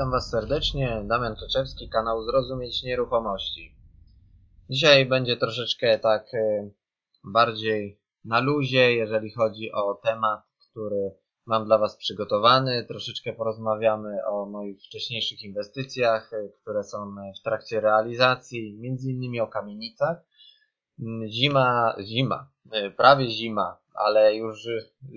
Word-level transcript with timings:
Witam 0.00 0.10
Was 0.10 0.30
serdecznie, 0.30 1.02
Damian 1.04 1.36
Kleczewski, 1.36 1.88
kanał 1.88 2.24
Zrozumieć 2.24 2.82
Nieruchomości. 2.82 3.76
Dzisiaj 4.70 5.06
będzie 5.06 5.36
troszeczkę 5.36 5.98
tak 5.98 6.34
e, 6.34 6.70
bardziej 7.24 8.00
na 8.24 8.40
luzie, 8.40 8.94
jeżeli 8.94 9.30
chodzi 9.30 9.72
o 9.72 9.94
temat, 9.94 10.40
który 10.70 11.14
mam 11.46 11.64
dla 11.64 11.78
Was 11.78 11.96
przygotowany. 11.96 12.84
Troszeczkę 12.84 13.32
porozmawiamy 13.32 14.26
o 14.26 14.46
moich 14.46 14.82
wcześniejszych 14.82 15.42
inwestycjach, 15.42 16.32
e, 16.32 16.48
które 16.62 16.84
są 16.84 17.14
w 17.40 17.42
trakcie 17.42 17.80
realizacji, 17.80 18.78
między 18.78 19.10
innymi 19.10 19.40
o 19.40 19.46
kamienicach. 19.46 20.18
Mm, 21.00 21.28
zima, 21.28 21.94
zima, 22.00 22.50
prawie 22.96 23.30
zima, 23.30 23.78
ale 23.94 24.34
już 24.34 24.68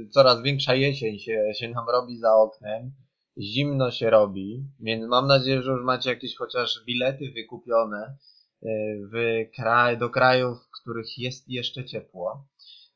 coraz 0.10 0.42
większa 0.42 0.76
jesień 0.76 1.20
się, 1.20 1.52
się 1.54 1.70
nam 1.70 1.90
robi 1.90 2.18
za 2.18 2.36
oknem 2.36 3.03
zimno 3.38 3.92
się 3.92 4.10
robi, 4.10 4.66
więc 4.80 5.08
mam 5.08 5.28
nadzieję, 5.28 5.62
że 5.62 5.72
już 5.72 5.84
macie 5.84 6.10
jakieś 6.10 6.36
chociaż 6.36 6.84
bilety 6.86 7.32
wykupione 7.32 7.98
e, 8.06 8.16
w 9.12 9.16
kraj, 9.56 9.98
do 9.98 10.10
krajów, 10.10 10.58
w 10.64 10.82
których 10.82 11.18
jest 11.18 11.50
jeszcze 11.50 11.86
ciepło 11.86 12.48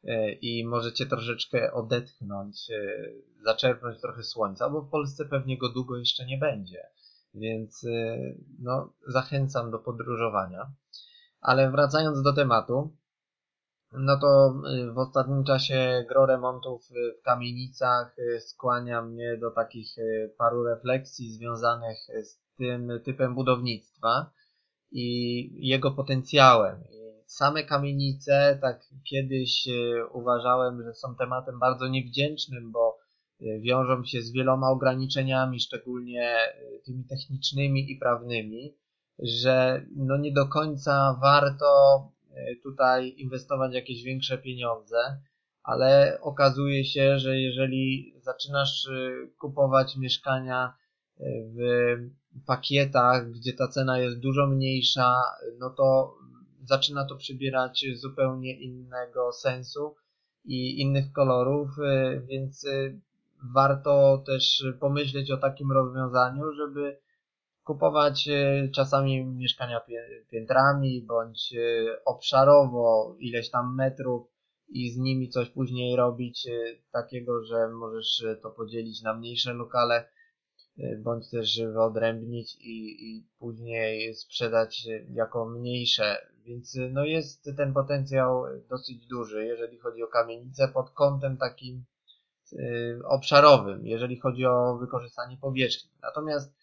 e, 0.04 0.32
i 0.32 0.66
możecie 0.66 1.06
troszeczkę 1.06 1.74
odetchnąć, 1.74 2.72
e, 2.72 3.04
zaczerpnąć 3.44 4.02
trochę 4.02 4.24
słońca, 4.24 4.70
bo 4.70 4.82
w 4.82 4.90
Polsce 4.90 5.26
pewnie 5.26 5.58
go 5.58 5.70
długo 5.70 5.98
jeszcze 5.98 6.26
nie 6.26 6.38
będzie. 6.38 6.84
Więc 7.34 7.86
no, 8.60 8.94
zachęcam 9.08 9.72
do 9.72 9.80
podróżowania. 9.80 10.72
Ale 11.42 11.72
wracając 11.72 12.22
do 12.22 12.34
tematu, 12.34 12.96
no 13.92 14.20
to 14.20 14.54
y, 14.74 14.92
w 14.92 14.98
ostatnim 14.98 15.44
czasie 15.44 16.06
gro 16.10 16.26
remontów 16.26 16.92
y, 16.92 17.20
w 17.20 17.24
kamienicach 17.24 18.16
y, 18.20 18.40
skłania 18.42 19.02
mnie 19.02 19.38
do 19.38 19.52
takich 19.52 19.96
paru 20.38 20.64
refleksji 20.64 21.32
związanych 21.32 21.98
z 22.24 22.40
tym 22.58 22.92
typem 23.06 23.36
budownictwa 23.36 24.32
i 24.92 25.50
jego 25.68 25.92
potencjałem. 25.92 26.84
Same 27.26 27.64
kamienice, 27.64 28.60
tak 28.62 28.86
kiedyś 29.10 29.68
uważałem, 30.12 30.84
że 30.84 30.94
są 30.94 31.16
tematem 31.16 31.60
bardzo 31.60 31.88
niewdzięcznym, 31.88 32.72
bo 32.72 32.98
wiążą 33.40 34.04
się 34.04 34.22
z 34.22 34.32
wieloma 34.32 34.70
ograniczeniami, 34.70 35.60
szczególnie 35.60 36.36
tymi 36.86 37.04
technicznymi 37.04 37.92
i 37.92 37.96
prawnymi, 37.96 38.78
że 39.20 39.86
no 39.96 40.18
nie 40.18 40.34
do 40.34 40.48
końca 40.48 41.20
warto 41.22 41.68
tutaj 42.64 43.14
inwestować 43.18 43.74
jakieś 43.74 44.04
większe 44.04 44.38
pieniądze, 44.38 44.98
ale 45.64 46.18
okazuje 46.22 46.86
się, 46.86 47.20
że 47.20 47.40
jeżeli 47.40 48.14
zaczynasz 48.22 48.88
e, 48.88 49.28
kupować 49.40 49.98
mieszkania 49.98 50.74
e, 51.20 51.24
w 51.44 52.46
pakietach, 52.46 53.32
gdzie 53.32 53.54
ta 53.54 53.68
cena 53.68 54.00
jest 54.00 54.20
dużo 54.20 54.48
mniejsza, 54.48 55.16
no 55.60 55.70
to 55.70 56.16
zaczyna 56.64 57.06
to 57.06 57.16
przybierać 57.16 57.86
zupełnie 57.96 58.60
innego 58.60 59.32
sensu 59.32 59.96
i 60.46 60.82
innych 60.82 61.12
kolorów, 61.12 61.70
więc 62.28 62.66
warto 63.54 64.24
też 64.26 64.66
pomyśleć 64.80 65.32
o 65.32 65.38
takim 65.38 65.72
rozwiązaniu, 65.72 66.54
żeby 66.54 66.98
kupować 67.68 68.28
e, 68.28 68.70
czasami 68.76 69.26
mieszkania 69.26 69.82
piętrami 70.30 71.02
bądź 71.02 71.54
e, 71.54 72.06
obszarowo 72.06 73.16
ileś 73.20 73.50
tam 73.50 73.76
metrów 73.76 74.28
i 74.70 74.92
z 74.92 74.98
nimi 74.98 75.30
coś 75.30 75.50
później 75.50 75.96
robić 75.96 76.48
e, 76.48 76.52
takiego, 76.92 77.44
że 77.44 77.68
możesz 77.68 78.26
to 78.42 78.52
podzielić 78.52 79.02
na 79.02 79.14
mniejsze 79.14 79.54
lokale 79.54 80.10
bądź 80.98 81.30
też 81.30 81.62
wyodrębnić 81.74 82.56
i, 82.56 83.10
i 83.10 83.28
później 83.40 84.14
sprzedać 84.14 84.88
jako 85.10 85.50
mniejsze. 85.50 86.18
Więc 86.46 86.78
no 86.92 87.06
jest 87.06 87.50
ten 87.58 87.74
potencjał 87.74 88.44
dosyć 88.70 89.08
duży, 89.08 89.46
jeżeli 89.46 89.78
chodzi 89.78 90.04
o 90.04 90.08
kamienice 90.08 90.68
pod 90.68 90.90
kątem 90.92 91.38
takim 91.38 91.86
obszarowym, 93.06 93.88
jeżeli 93.88 94.20
chodzi 94.20 94.46
o 94.46 94.78
wykorzystanie 94.78 95.38
powierzchni. 95.38 95.92
Natomiast 96.02 96.57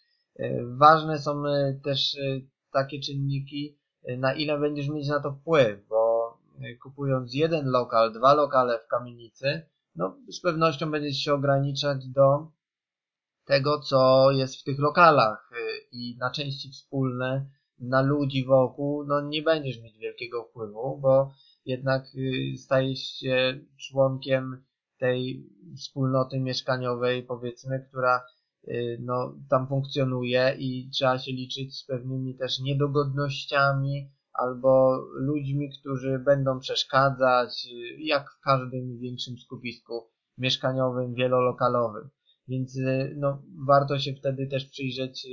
ważne 0.65 1.19
są 1.19 1.47
e, 1.47 1.81
też 1.85 2.15
e, 2.15 2.41
takie 2.73 3.01
czynniki, 3.01 3.79
na 4.19 4.35
ile 4.35 4.59
będziesz 4.59 4.89
mieć 4.89 5.09
na 5.09 5.21
to 5.21 5.33
wpływ, 5.33 5.89
bo 5.89 6.15
kupując 6.83 7.35
jeden 7.35 7.67
lokal, 7.67 8.13
dwa 8.13 8.35
lokale 8.35 8.79
w 8.79 8.87
kamienicy, 8.87 9.63
no 9.95 10.17
z 10.29 10.41
pewnością 10.41 10.91
będziesz 10.91 11.17
się 11.17 11.35
ograniczać 11.35 12.09
do 12.09 12.47
tego, 13.45 13.81
co 13.81 14.31
jest 14.31 14.57
w 14.57 14.65
tych 14.65 14.79
lokalach 14.79 15.51
i 15.93 16.17
na 16.21 16.31
części 16.31 16.71
wspólne, 16.71 17.47
na 17.79 18.03
ludzi 18.03 18.45
wokół, 18.45 19.05
no 19.05 19.21
nie 19.21 19.43
będziesz 19.43 19.81
mieć 19.81 19.99
wielkiego 19.99 20.45
wpływu, 20.45 20.99
bo 20.99 21.35
jednak 21.65 22.05
stajesz 22.57 23.01
się 23.01 23.61
członkiem 23.77 24.65
tej 24.99 25.47
wspólnoty 25.77 26.41
mieszkaniowej, 26.41 27.23
powiedzmy, 27.23 27.87
która 27.89 28.23
no, 29.01 29.35
tam 29.51 29.69
funkcjonuje 29.69 30.57
i 30.59 30.91
trzeba 30.91 31.19
się 31.19 31.33
liczyć 31.33 31.79
z 31.79 31.85
pewnymi 31.85 32.35
też 32.35 32.61
niedogodnościami 32.61 34.11
albo 34.35 34.97
ludźmi, 35.15 35.71
którzy 35.81 36.19
będą 36.19 36.61
przeszkadzać, 36.61 37.67
y, 37.67 38.01
jak 38.01 38.31
w 38.31 38.41
każdym 38.41 38.99
większym 38.99 39.39
skupisku 39.39 40.09
mieszkaniowym, 40.39 41.15
wielolokalowym. 41.15 42.09
Więc 42.49 42.77
y, 42.77 43.15
no, 43.19 43.43
warto 43.67 43.99
się 43.99 44.15
wtedy 44.15 44.47
też 44.47 44.65
przyjrzeć, 44.65 45.27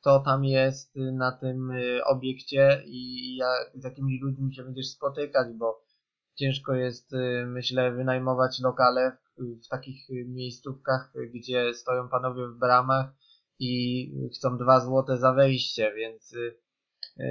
kto 0.00 0.20
tam 0.20 0.44
jest 0.44 0.96
na 0.96 1.32
tym 1.32 1.72
obiekcie 2.06 2.82
i 2.86 3.36
jak, 3.36 3.72
z 3.74 3.84
jakimi 3.84 4.20
ludźmi 4.22 4.54
się 4.54 4.64
będziesz 4.64 4.88
spotykać, 4.88 5.48
bo 5.54 5.84
ciężko 6.40 6.74
jest, 6.74 7.10
myślę, 7.46 7.92
wynajmować 7.92 8.60
lokale, 8.60 9.16
w 9.64 9.68
takich 9.68 10.08
miejscówkach, 10.26 11.12
gdzie 11.34 11.74
stoją 11.74 12.08
panowie 12.08 12.46
w 12.46 12.58
bramach 12.58 13.10
i 13.58 14.30
chcą 14.34 14.58
dwa 14.58 14.80
złote 14.80 15.18
za 15.18 15.32
wejście, 15.32 15.92
więc 15.96 16.32
y, 16.32 16.56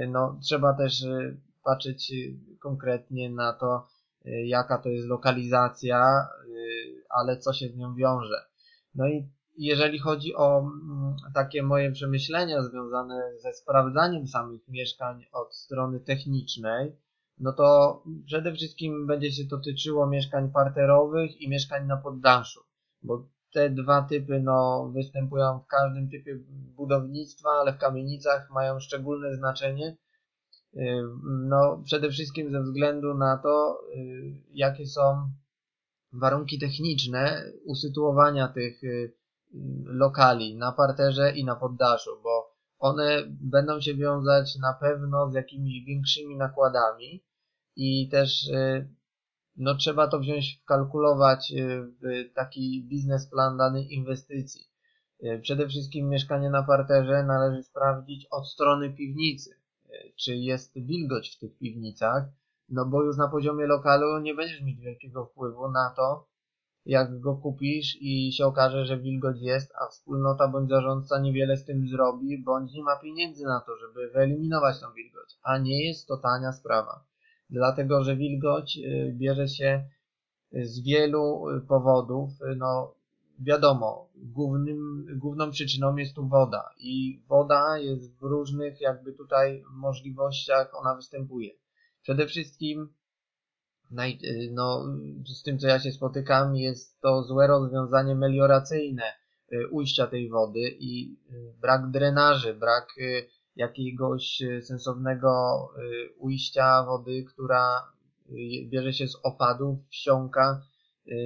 no, 0.08 0.38
trzeba 0.42 0.74
też 0.74 1.02
y, 1.02 1.40
patrzeć 1.64 2.12
konkretnie 2.60 3.30
na 3.30 3.52
to, 3.52 3.86
y, 4.26 4.30
jaka 4.46 4.78
to 4.78 4.88
jest 4.88 5.08
lokalizacja, 5.08 6.28
ale 7.10 7.38
co 7.38 7.52
się 7.52 7.68
z 7.68 7.76
nią 7.76 7.94
wiąże. 7.94 8.44
No 8.94 9.08
i 9.08 9.28
jeżeli 9.58 9.98
chodzi 9.98 10.34
o 10.34 10.58
mm, 10.58 11.16
takie 11.34 11.62
moje 11.62 11.92
przemyślenia 11.92 12.62
związane 12.62 13.32
ze 13.38 13.52
sprawdzaniem 13.52 14.26
samych 14.26 14.68
mieszkań 14.68 15.24
od 15.32 15.56
strony 15.56 16.00
technicznej, 16.00 16.92
no 17.40 17.52
to 17.52 18.02
przede 18.26 18.52
wszystkim 18.52 19.06
będzie 19.06 19.32
się 19.32 19.46
to 19.46 19.58
tyczyło 19.58 20.06
mieszkań 20.06 20.50
parterowych 20.52 21.40
i 21.40 21.48
mieszkań 21.48 21.86
na 21.86 21.96
poddaszu, 21.96 22.60
bo 23.02 23.28
te 23.52 23.70
dwa 23.70 24.02
typy 24.02 24.40
no, 24.40 24.90
występują 24.94 25.58
w 25.58 25.66
każdym 25.66 26.10
typie 26.10 26.38
budownictwa, 26.76 27.50
ale 27.50 27.72
w 27.72 27.78
kamienicach 27.78 28.50
mają 28.50 28.80
szczególne 28.80 29.36
znaczenie. 29.36 29.96
Y, 30.74 31.02
no, 31.24 31.82
przede 31.84 32.10
wszystkim 32.10 32.52
ze 32.52 32.62
względu 32.62 33.14
na 33.14 33.38
to, 33.38 33.80
y, 33.96 34.32
jakie 34.52 34.86
są 34.86 35.30
warunki 36.12 36.58
techniczne 36.58 37.52
usytuowania 37.64 38.48
tych 38.48 38.84
y, 38.84 39.14
lokali 39.84 40.56
na 40.56 40.72
parterze 40.72 41.32
i 41.32 41.44
na 41.44 41.56
poddaszu, 41.56 42.10
bo 42.22 42.50
one 42.78 43.22
będą 43.28 43.80
się 43.80 43.94
wiązać 43.94 44.56
na 44.56 44.72
pewno 44.80 45.30
z 45.30 45.34
jakimiś 45.34 45.84
większymi 45.84 46.36
nakładami, 46.36 47.24
i 47.82 48.08
też 48.08 48.48
y, 48.48 48.88
no, 49.56 49.74
trzeba 49.74 50.08
to 50.08 50.18
wziąć, 50.18 50.60
wkalkulować 50.62 51.52
y, 51.52 51.82
w 51.82 52.34
taki 52.34 52.84
biznesplan 52.88 53.56
danej 53.56 53.94
inwestycji. 53.94 54.70
Y, 55.24 55.40
przede 55.42 55.68
wszystkim 55.68 56.08
mieszkanie 56.08 56.50
na 56.50 56.62
parterze 56.62 57.24
należy 57.24 57.62
sprawdzić 57.62 58.26
od 58.30 58.48
strony 58.48 58.90
piwnicy, 58.90 59.50
czy 60.16 60.36
jest 60.36 60.78
wilgoć 60.78 61.36
w 61.36 61.38
tych 61.38 61.58
piwnicach, 61.58 62.24
no 62.68 62.86
bo 62.86 63.02
już 63.02 63.16
na 63.16 63.28
poziomie 63.28 63.66
lokalu 63.66 64.18
nie 64.18 64.34
będziesz 64.34 64.62
mieć 64.62 64.80
wielkiego 64.80 65.26
wpływu 65.26 65.70
na 65.70 65.92
to, 65.96 66.28
jak 66.86 67.20
go 67.20 67.36
kupisz 67.36 67.96
i 68.00 68.32
się 68.32 68.46
okaże, 68.46 68.86
że 68.86 68.98
wilgoć 68.98 69.36
jest, 69.40 69.72
a 69.82 69.90
wspólnota 69.90 70.48
bądź 70.48 70.70
zarządca 70.70 71.20
niewiele 71.20 71.56
z 71.56 71.64
tym 71.64 71.88
zrobi, 71.88 72.42
bądź 72.44 72.72
nie 72.72 72.82
ma 72.82 72.96
pieniędzy 72.96 73.44
na 73.44 73.60
to, 73.60 73.76
żeby 73.76 74.10
wyeliminować 74.10 74.80
tą 74.80 74.92
wilgoć, 74.92 75.38
a 75.42 75.58
nie 75.58 75.86
jest 75.86 76.08
to 76.08 76.16
tania 76.16 76.52
sprawa 76.52 77.09
dlatego 77.50 78.04
że 78.04 78.16
wilgoć 78.16 78.78
y, 78.78 79.12
bierze 79.16 79.48
się 79.48 79.84
z 80.52 80.80
wielu 80.80 81.48
y, 81.48 81.60
powodów. 81.60 82.30
Y, 82.42 82.56
no, 82.56 82.94
wiadomo, 83.38 84.08
głównym, 84.16 85.06
główną 85.18 85.50
przyczyną 85.50 85.96
jest 85.96 86.14
tu 86.14 86.28
woda 86.28 86.70
i 86.78 87.22
woda 87.28 87.78
jest 87.78 88.18
w 88.18 88.22
różnych 88.22 88.80
jakby 88.80 89.12
tutaj 89.12 89.62
możliwościach 89.72 90.74
ona 90.74 90.94
występuje. 90.94 91.50
Przede 92.02 92.26
wszystkim 92.26 92.88
naj, 93.90 94.18
no, 94.52 94.84
z 95.26 95.42
tym 95.42 95.58
co 95.58 95.66
ja 95.66 95.78
się 95.78 95.92
spotykam 95.92 96.56
jest 96.56 97.00
to 97.00 97.22
złe 97.22 97.46
rozwiązanie 97.46 98.14
melioracyjne 98.14 99.02
ujścia 99.70 100.06
tej 100.06 100.28
wody 100.28 100.60
i 100.78 101.16
brak 101.60 101.90
drenaży, 101.90 102.54
brak 102.54 102.86
jakiegoś 103.60 104.42
sensownego 104.62 105.30
ujścia 106.18 106.84
wody, 106.84 107.24
która 107.24 107.92
bierze 108.70 108.92
się 108.92 109.08
z 109.08 109.16
opadów, 109.22 109.78
wsiąka 109.88 110.62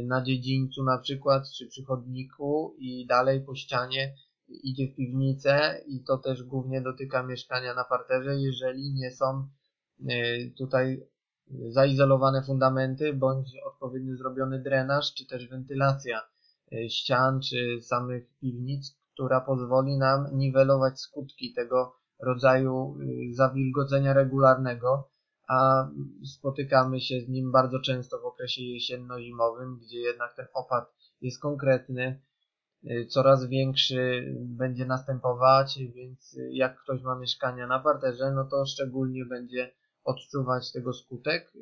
na 0.04 0.22
dziedzińcu 0.22 0.84
na 0.84 0.98
przykład, 0.98 1.50
czy 1.50 1.66
przy 1.66 1.84
chodniku 1.84 2.76
i 2.78 3.06
dalej 3.06 3.40
po 3.40 3.54
ścianie 3.54 4.14
idzie 4.48 4.86
w 4.86 4.96
piwnicę 4.96 5.80
i 5.86 6.04
to 6.04 6.18
też 6.18 6.42
głównie 6.42 6.80
dotyka 6.80 7.22
mieszkania 7.22 7.74
na 7.74 7.84
parterze, 7.84 8.36
jeżeli 8.36 8.94
nie 8.94 9.10
są 9.10 9.48
tutaj 10.58 11.06
zaizolowane 11.68 12.42
fundamenty, 12.42 13.12
bądź 13.12 13.48
odpowiednio 13.66 14.16
zrobiony 14.16 14.62
drenaż, 14.62 15.14
czy 15.14 15.26
też 15.26 15.48
wentylacja 15.48 16.20
ścian, 16.88 17.40
czy 17.40 17.82
samych 17.82 18.38
piwnic, 18.40 18.96
która 19.14 19.40
pozwoli 19.40 19.98
nam 19.98 20.26
niwelować 20.32 21.00
skutki 21.00 21.52
tego 21.52 22.03
rodzaju 22.24 22.96
e, 23.00 23.34
zawilgocenia 23.34 24.12
regularnego, 24.12 25.08
a 25.48 25.88
spotykamy 26.24 27.00
się 27.00 27.20
z 27.20 27.28
nim 27.28 27.52
bardzo 27.52 27.80
często 27.80 28.18
w 28.18 28.24
okresie 28.24 28.62
jesienno-zimowym, 28.62 29.78
gdzie 29.78 29.98
jednak 29.98 30.34
ten 30.36 30.46
opad 30.54 30.92
jest 31.20 31.40
konkretny, 31.40 32.22
e, 32.84 33.06
coraz 33.06 33.46
większy 33.46 34.34
będzie 34.40 34.86
następować, 34.86 35.78
więc 35.94 36.38
jak 36.50 36.82
ktoś 36.82 37.02
ma 37.02 37.18
mieszkania 37.18 37.66
na 37.66 37.78
parterze, 37.78 38.32
no 38.32 38.44
to 38.44 38.66
szczególnie 38.66 39.24
będzie 39.24 39.70
odczuwać 40.04 40.72
tego 40.72 40.92
skutek 40.92 41.52
y, 41.56 41.60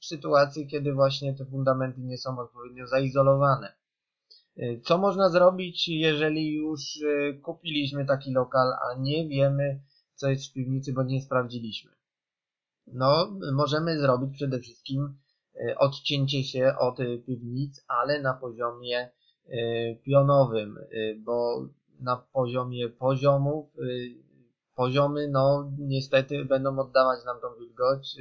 w 0.00 0.04
sytuacji, 0.04 0.66
kiedy 0.66 0.92
właśnie 0.92 1.34
te 1.34 1.44
fundamenty 1.44 2.00
nie 2.00 2.18
są 2.18 2.38
odpowiednio 2.38 2.86
zaizolowane. 2.86 3.72
Y, 4.58 4.80
co 4.84 4.98
można 4.98 5.28
zrobić, 5.28 5.88
jeżeli 5.88 6.54
już 6.54 6.96
y, 6.96 7.40
kupiliśmy 7.42 8.06
taki 8.06 8.32
lokal, 8.32 8.72
a 8.72 9.00
nie 9.00 9.28
wiemy, 9.28 9.80
co 10.20 10.28
jest 10.28 10.50
w 10.50 10.52
piwnicy, 10.52 10.92
bo 10.92 11.02
nie 11.02 11.22
sprawdziliśmy? 11.22 11.90
No, 12.86 13.38
możemy 13.52 13.98
zrobić 13.98 14.34
przede 14.34 14.60
wszystkim 14.60 15.18
odcięcie 15.76 16.44
się 16.44 16.74
od 16.78 16.98
piwnic, 17.26 17.84
ale 17.88 18.22
na 18.22 18.34
poziomie 18.34 19.10
pionowym, 20.02 20.78
bo 21.18 21.66
na 22.00 22.16
poziomie 22.16 22.88
poziomów 22.88 23.66
poziomy, 24.76 25.28
no 25.28 25.72
niestety 25.78 26.44
będą 26.44 26.78
oddawać 26.78 27.24
nam 27.24 27.40
tą 27.40 27.48
wilgoć, 27.58 28.16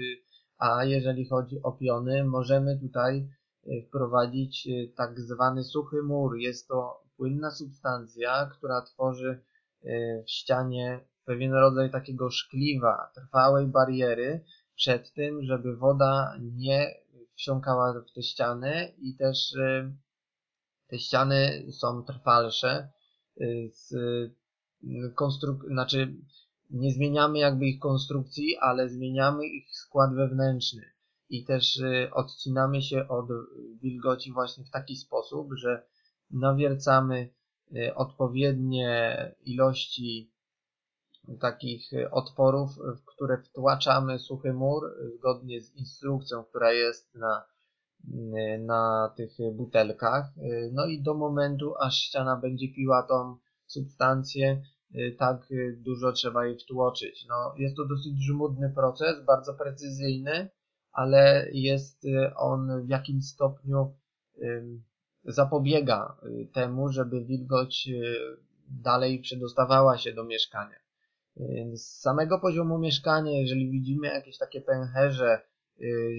a 0.58 0.86
jeżeli 0.86 1.26
chodzi 1.26 1.64
o 1.64 1.72
piony, 1.72 2.24
możemy 2.24 2.80
tutaj 2.80 3.30
wprowadzić 3.88 4.68
tak 4.96 5.20
zwany 5.20 5.64
suchy 5.64 6.04
mur. 6.04 6.38
Jest 6.38 6.68
to 6.68 7.04
płynna 7.18 7.52
substancja, 7.52 8.50
która 8.58 8.82
tworzy 8.82 9.42
w 10.26 10.30
ścianie 10.32 11.09
pewien 11.30 11.54
rodzaj 11.54 11.92
takiego 11.92 12.32
szkliwa, 12.32 13.12
trwałej 13.16 13.68
bariery 13.68 14.44
przed 14.76 15.14
tym, 15.14 15.44
żeby 15.44 15.76
woda 15.76 16.36
nie 16.42 16.96
wsiąkała 17.36 17.94
w 17.94 18.14
te 18.14 18.24
ściany 18.24 18.94
i 18.98 19.16
też 19.16 19.56
te 20.88 21.00
ściany 21.00 21.66
są 21.72 22.04
trwalsze 22.04 22.90
z 23.72 23.94
konstruk 25.16 25.66
znaczy 25.68 26.16
nie 26.70 26.92
zmieniamy 26.92 27.40
jakby 27.40 27.66
ich 27.66 27.80
konstrukcji, 27.80 28.58
ale 28.58 28.90
zmieniamy 28.90 29.48
ich 29.48 29.76
skład 29.76 30.14
wewnętrzny. 30.16 30.86
I 31.30 31.46
też 31.46 31.78
y, 31.78 32.10
odcinamy 32.14 32.82
się 32.82 33.08
od 33.08 33.26
wilgoci 33.82 34.32
właśnie 34.32 34.64
w 34.64 34.70
taki 34.70 34.96
sposób, 34.96 35.54
że 35.54 35.84
nawiercamy 36.32 37.30
y, 37.76 37.96
odpowiednie 37.96 39.16
ilości 39.46 40.32
takich 41.42 41.90
otworów, 42.12 42.70
w 42.76 43.06
które 43.06 43.38
wtłaczamy 43.38 44.20
suchy 44.20 44.54
mur 44.54 44.84
zgodnie 45.18 45.62
z 45.62 45.76
instrukcją, 45.76 46.44
która 46.44 46.72
jest 46.72 47.16
na, 47.16 47.46
y, 48.08 48.58
na 48.66 49.14
tych 49.18 49.32
butelkach. 49.54 50.26
No 50.72 50.86
i 50.86 51.02
do 51.02 51.14
momentu, 51.14 51.74
aż 51.80 51.96
ściana 51.96 52.36
będzie 52.36 52.74
piła 52.74 53.04
tą 53.04 53.38
substancję, 53.66 54.62
Y, 54.96 55.16
tak 55.20 55.52
y, 55.52 55.78
dużo 55.82 56.12
trzeba 56.12 56.46
jej 56.46 56.58
wtłoczyć. 56.58 57.26
No, 57.30 57.56
jest 57.58 57.76
to 57.76 57.86
dosyć 57.86 58.26
żmudny 58.26 58.70
proces, 58.76 59.26
bardzo 59.26 59.54
precyzyjny, 59.54 60.50
ale 60.92 61.50
jest 61.52 62.06
y, 62.06 62.36
on 62.36 62.86
w 62.86 62.90
jakimś 62.90 63.26
stopniu 63.26 63.96
zapobiega 65.24 66.18
temu, 66.54 66.90
żeby 66.90 67.26
wilgoć 67.26 67.90
dalej 68.68 69.20
przedostawała 69.20 69.98
się 69.98 70.14
do 70.14 70.24
mieszkania. 70.24 70.76
Z 71.74 72.02
samego 72.02 72.40
poziomu 72.40 72.80
mieszkania, 72.80 73.32
jeżeli 73.32 73.72
widzimy 73.72 74.08
jakieś 74.08 74.38
takie 74.38 74.62
pęcherze, 74.62 75.42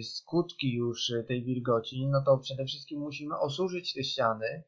skutki 0.03 0.75
już 0.75 1.13
tej 1.29 1.45
wilgoci, 1.45 2.07
no 2.07 2.23
to 2.27 2.39
przede 2.39 2.65
wszystkim 2.65 3.01
musimy 3.01 3.39
osuszyć 3.39 3.95
te 3.95 4.05
ściany 4.05 4.65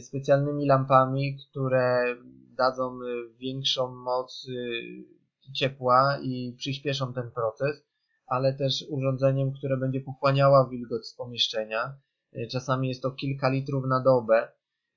specjalnymi 0.00 0.66
lampami, 0.66 1.36
które 1.36 2.16
dadzą 2.56 3.02
y, 3.02 3.34
większą 3.38 3.94
moc 3.94 4.48
y, 4.48 5.52
ciepła 5.52 6.18
i 6.22 6.54
przyspieszą 6.58 7.12
ten 7.12 7.30
proces, 7.30 7.86
ale 8.26 8.54
też 8.54 8.84
urządzeniem, 8.90 9.52
które 9.52 9.76
będzie 9.76 10.00
pochłaniała 10.00 10.68
wilgoć 10.68 11.06
z 11.06 11.14
pomieszczenia. 11.14 11.94
Y, 12.36 12.46
czasami 12.46 12.88
jest 12.88 13.02
to 13.02 13.10
kilka 13.10 13.48
litrów 13.48 13.84
na 13.88 14.00
dobę, 14.00 14.52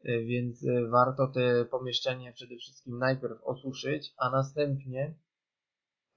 więc 0.05 0.65
warto 0.89 1.27
te 1.27 1.65
pomieszczenie 1.65 2.33
przede 2.33 2.55
wszystkim 2.55 2.97
najpierw 2.97 3.43
osuszyć, 3.43 4.13
a 4.17 4.29
następnie 4.29 5.15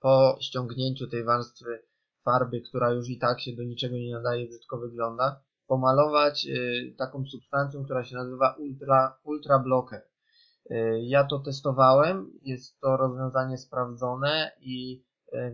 po 0.00 0.38
ściągnięciu 0.40 1.06
tej 1.06 1.24
warstwy 1.24 1.82
farby, 2.24 2.60
która 2.60 2.90
już 2.90 3.08
i 3.08 3.18
tak 3.18 3.40
się 3.40 3.52
do 3.52 3.62
niczego 3.62 3.96
nie 3.96 4.12
nadaje, 4.12 4.48
brzydko 4.48 4.78
wygląda, 4.78 5.40
pomalować 5.66 6.46
taką 6.98 7.24
substancją, 7.26 7.84
która 7.84 8.04
się 8.04 8.16
nazywa 8.16 8.52
ultra, 8.58 9.18
ultra 9.24 9.58
blocker. 9.58 10.02
Ja 11.00 11.24
to 11.24 11.38
testowałem, 11.38 12.32
jest 12.42 12.80
to 12.80 12.96
rozwiązanie 12.96 13.58
sprawdzone 13.58 14.52
i 14.60 15.04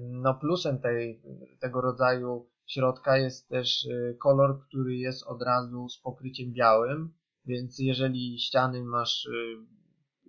no 0.01 0.35
plusem 0.35 0.79
tej, 0.79 1.23
tego 1.61 1.81
rodzaju 1.81 2.49
środka 2.67 3.19
jest 3.19 3.49
też 3.49 3.89
kolor, 4.19 4.61
który 4.69 4.97
jest 4.97 5.27
od 5.27 5.43
razu 5.43 5.89
z 5.89 6.01
pokryciem 6.01 6.53
białym, 6.53 7.15
więc 7.47 7.79
jeżeli 7.79 8.39
ściany 8.39 8.85
masz 8.85 9.29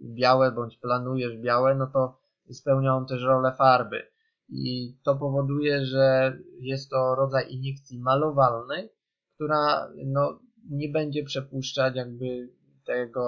białe 0.02 0.52
bądź 0.52 0.78
planujesz 0.78 1.38
białe, 1.38 1.76
no 1.76 1.88
to 1.88 2.18
spełniają 2.52 3.06
też 3.06 3.24
rolę 3.24 3.54
farby. 3.58 4.02
I 4.50 4.98
to 5.04 5.16
powoduje, 5.16 5.86
że 5.86 6.38
jest 6.60 6.90
to 6.90 7.16
rodzaj 7.16 7.54
iniekcji 7.54 8.00
malowalnej, 8.00 8.90
która 9.36 9.92
no, 10.06 10.40
nie 10.70 10.90
będzie 10.90 11.24
przepuszczać 11.24 11.96
jakby 11.96 12.50
tego 12.86 13.26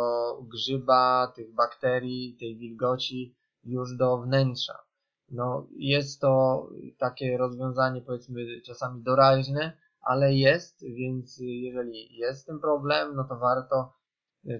grzyba, 0.51 1.33
tych 1.35 1.53
bakterii, 1.53 2.37
tej 2.39 2.57
wilgoci 2.57 3.35
już 3.63 3.97
do 3.97 4.17
wnętrza. 4.17 4.73
No, 5.29 5.67
jest 5.77 6.21
to 6.21 6.63
takie 6.97 7.37
rozwiązanie, 7.37 8.01
powiedzmy, 8.01 8.61
czasami 8.61 9.03
doraźne, 9.03 9.77
ale 10.07 10.33
jest, 10.33 10.83
więc 10.83 11.37
jeżeli 11.39 12.15
jest 12.17 12.47
ten 12.47 12.59
problem, 12.59 13.15
no 13.15 13.23
to 13.23 13.37
warto 13.37 13.93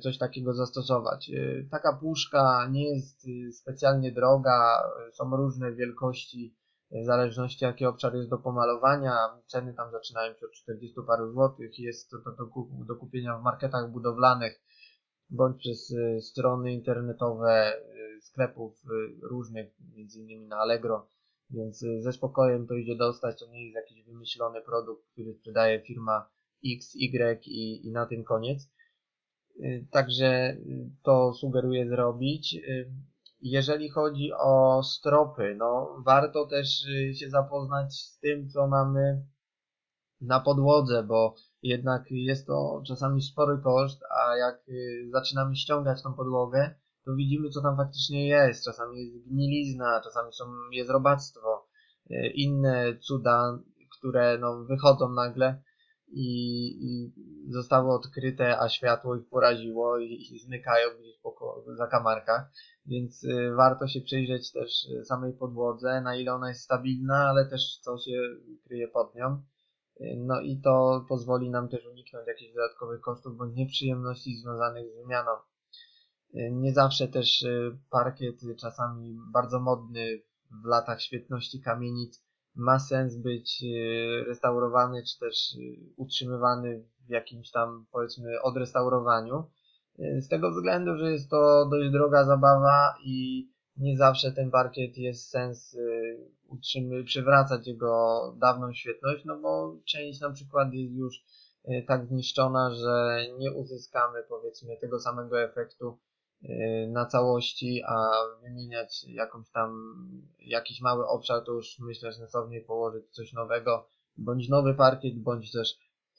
coś 0.01 0.17
takiego 0.17 0.53
zastosować. 0.53 1.31
Taka 1.71 1.93
puszka 1.93 2.67
nie 2.71 2.89
jest 2.95 3.27
specjalnie 3.51 4.11
droga, 4.11 4.83
są 5.13 5.35
różne 5.35 5.73
wielkości, 5.73 6.55
w 6.91 7.05
zależności 7.05 7.65
jaki 7.65 7.85
obszar 7.85 8.15
jest 8.15 8.29
do 8.29 8.37
pomalowania. 8.37 9.13
Ceny 9.47 9.73
tam 9.73 9.91
zaczynają 9.91 10.33
się 10.33 10.45
od 10.45 10.51
40 10.51 10.95
paru 11.07 11.31
złotych. 11.31 11.79
Jest 11.79 12.09
to 12.09 12.17
do, 12.17 12.49
do 12.85 12.95
kupienia 12.95 13.37
w 13.37 13.43
marketach 13.43 13.91
budowlanych 13.91 14.61
bądź 15.29 15.57
przez 15.57 15.91
y, 15.91 16.21
strony 16.21 16.73
internetowe 16.73 17.73
y, 17.77 18.21
sklepów 18.21 18.73
y, 18.85 19.27
różnych, 19.27 19.73
między 19.95 20.19
innymi 20.19 20.47
na 20.47 20.57
Allegro, 20.57 21.07
więc 21.49 21.85
ze 21.99 22.13
spokojem 22.13 22.67
to 22.67 22.73
idzie 22.73 22.95
dostać, 22.95 23.39
to 23.39 23.47
nie 23.47 23.63
jest 23.63 23.75
jakiś 23.75 24.03
wymyślony 24.03 24.61
produkt, 24.61 25.05
który 25.11 25.33
sprzedaje 25.33 25.81
firma 25.81 26.29
X, 26.65 26.95
Y 26.95 27.47
i, 27.47 27.87
i 27.87 27.91
na 27.91 28.05
tym 28.05 28.23
koniec. 28.23 28.69
Także 29.91 30.57
to 31.03 31.33
sugeruję 31.33 31.89
zrobić. 31.89 32.57
Jeżeli 33.41 33.89
chodzi 33.89 34.31
o 34.37 34.83
stropy, 34.83 35.55
no 35.57 36.01
warto 36.05 36.45
też 36.45 36.67
się 37.19 37.29
zapoznać 37.29 37.93
z 37.95 38.19
tym, 38.19 38.49
co 38.49 38.67
mamy 38.67 39.25
na 40.21 40.39
podłodze, 40.39 41.03
bo 41.03 41.35
jednak 41.61 42.03
jest 42.11 42.47
to 42.47 42.81
czasami 42.87 43.21
spory 43.21 43.57
koszt, 43.63 44.03
a 44.09 44.37
jak 44.37 44.69
y, 44.69 45.09
zaczynamy 45.11 45.55
ściągać 45.55 46.03
tą 46.03 46.13
podłogę, 46.13 46.75
to 47.07 47.15
widzimy, 47.15 47.49
co 47.49 47.61
tam 47.61 47.77
faktycznie 47.77 48.27
jest. 48.27 48.65
Czasami 48.65 48.99
jest 48.99 49.27
gnilizna, 49.27 50.01
czasami 50.03 50.33
są, 50.33 50.45
jest 50.71 50.89
robactwo, 50.89 51.67
y, 52.11 52.31
inne 52.35 52.97
cuda, 52.97 53.59
które 53.97 54.37
no, 54.37 54.63
wychodzą 54.63 55.09
nagle. 55.09 55.61
i, 56.09 56.27
i 56.87 57.13
zostały 57.51 57.93
odkryte, 57.93 58.59
a 58.59 58.69
światło 58.69 59.15
ich 59.15 59.29
poraziło 59.29 59.99
i, 59.99 60.27
i 60.31 60.39
zmykają 60.39 60.89
gdzieś 60.99 61.19
po 61.23 61.63
zakamarkach, 61.75 62.51
więc 62.85 63.23
y, 63.23 63.51
warto 63.55 63.87
się 63.87 64.01
przyjrzeć 64.01 64.51
też 64.51 64.87
samej 65.03 65.33
podłodze, 65.33 66.01
na 66.01 66.15
ile 66.15 66.33
ona 66.33 66.49
jest 66.49 66.61
stabilna, 66.61 67.29
ale 67.29 67.45
też 67.45 67.79
co 67.81 67.97
się 67.97 68.21
kryje 68.63 68.87
pod 68.87 69.15
nią. 69.15 69.41
No 70.17 70.41
i 70.41 70.61
to 70.61 71.05
pozwoli 71.09 71.49
nam 71.49 71.69
też 71.69 71.85
uniknąć 71.85 72.27
jakichś 72.27 72.53
dodatkowych 72.53 73.01
kosztów 73.01 73.37
bądź 73.37 73.55
nieprzyjemności 73.55 74.35
związanych 74.35 74.91
z 74.91 74.95
wymianą. 74.95 75.31
Y, 76.35 76.51
nie 76.51 76.73
zawsze 76.73 77.07
też 77.07 77.45
parkiet, 77.89 78.35
czasami 78.59 79.17
bardzo 79.33 79.59
modny 79.59 80.21
w 80.63 80.65
latach 80.65 81.01
świetności 81.01 81.61
kamienic, 81.61 82.27
ma 82.55 82.79
sens 82.79 83.15
być 83.15 83.63
y, 83.63 84.23
restaurowany, 84.27 85.03
czy 85.03 85.19
też 85.19 85.55
y, 85.55 85.93
utrzymywany 85.95 86.83
w 87.07 87.09
jakimś 87.09 87.51
tam, 87.51 87.85
powiedzmy, 87.91 88.41
odrestaurowaniu. 88.41 89.43
Y, 89.99 90.21
z 90.21 90.27
tego 90.27 90.51
względu, 90.51 90.97
że 90.97 91.11
jest 91.11 91.29
to 91.29 91.65
dość 91.71 91.91
droga 91.91 92.25
zabawa 92.25 92.95
i 93.03 93.47
nie 93.77 93.97
zawsze 93.97 94.31
ten 94.31 94.51
parkiet 94.51 94.97
jest 94.97 95.29
sens 95.29 95.77
utrzymy, 96.47 97.03
przywracać 97.03 97.67
jego 97.67 98.33
dawną 98.37 98.73
świetność, 98.73 99.25
no 99.25 99.39
bo 99.39 99.77
część 99.85 100.21
na 100.21 100.31
przykład 100.31 100.73
jest 100.73 100.93
już 100.93 101.23
tak 101.87 102.05
zniszczona, 102.05 102.73
że 102.73 103.25
nie 103.39 103.51
uzyskamy 103.51 104.23
powiedzmy 104.29 104.77
tego 104.77 104.99
samego 104.99 105.41
efektu 105.41 105.97
Y, 105.97 106.06
na 106.87 107.05
całości, 107.05 107.81
a 107.87 108.09
wymieniać 108.41 109.03
jakąś 109.07 109.49
tam, 109.49 109.71
jakiś 110.39 110.81
mały 110.81 111.07
obszar, 111.07 111.43
to 111.45 111.51
już 111.51 111.79
myślę, 111.79 112.11
że 112.11 112.27
położyć 112.67 113.09
coś 113.09 113.33
nowego, 113.33 113.87
bądź 114.17 114.49
nowy 114.49 114.73
parkiet, 114.73 115.19
bądź 115.19 115.51
też 115.51 115.77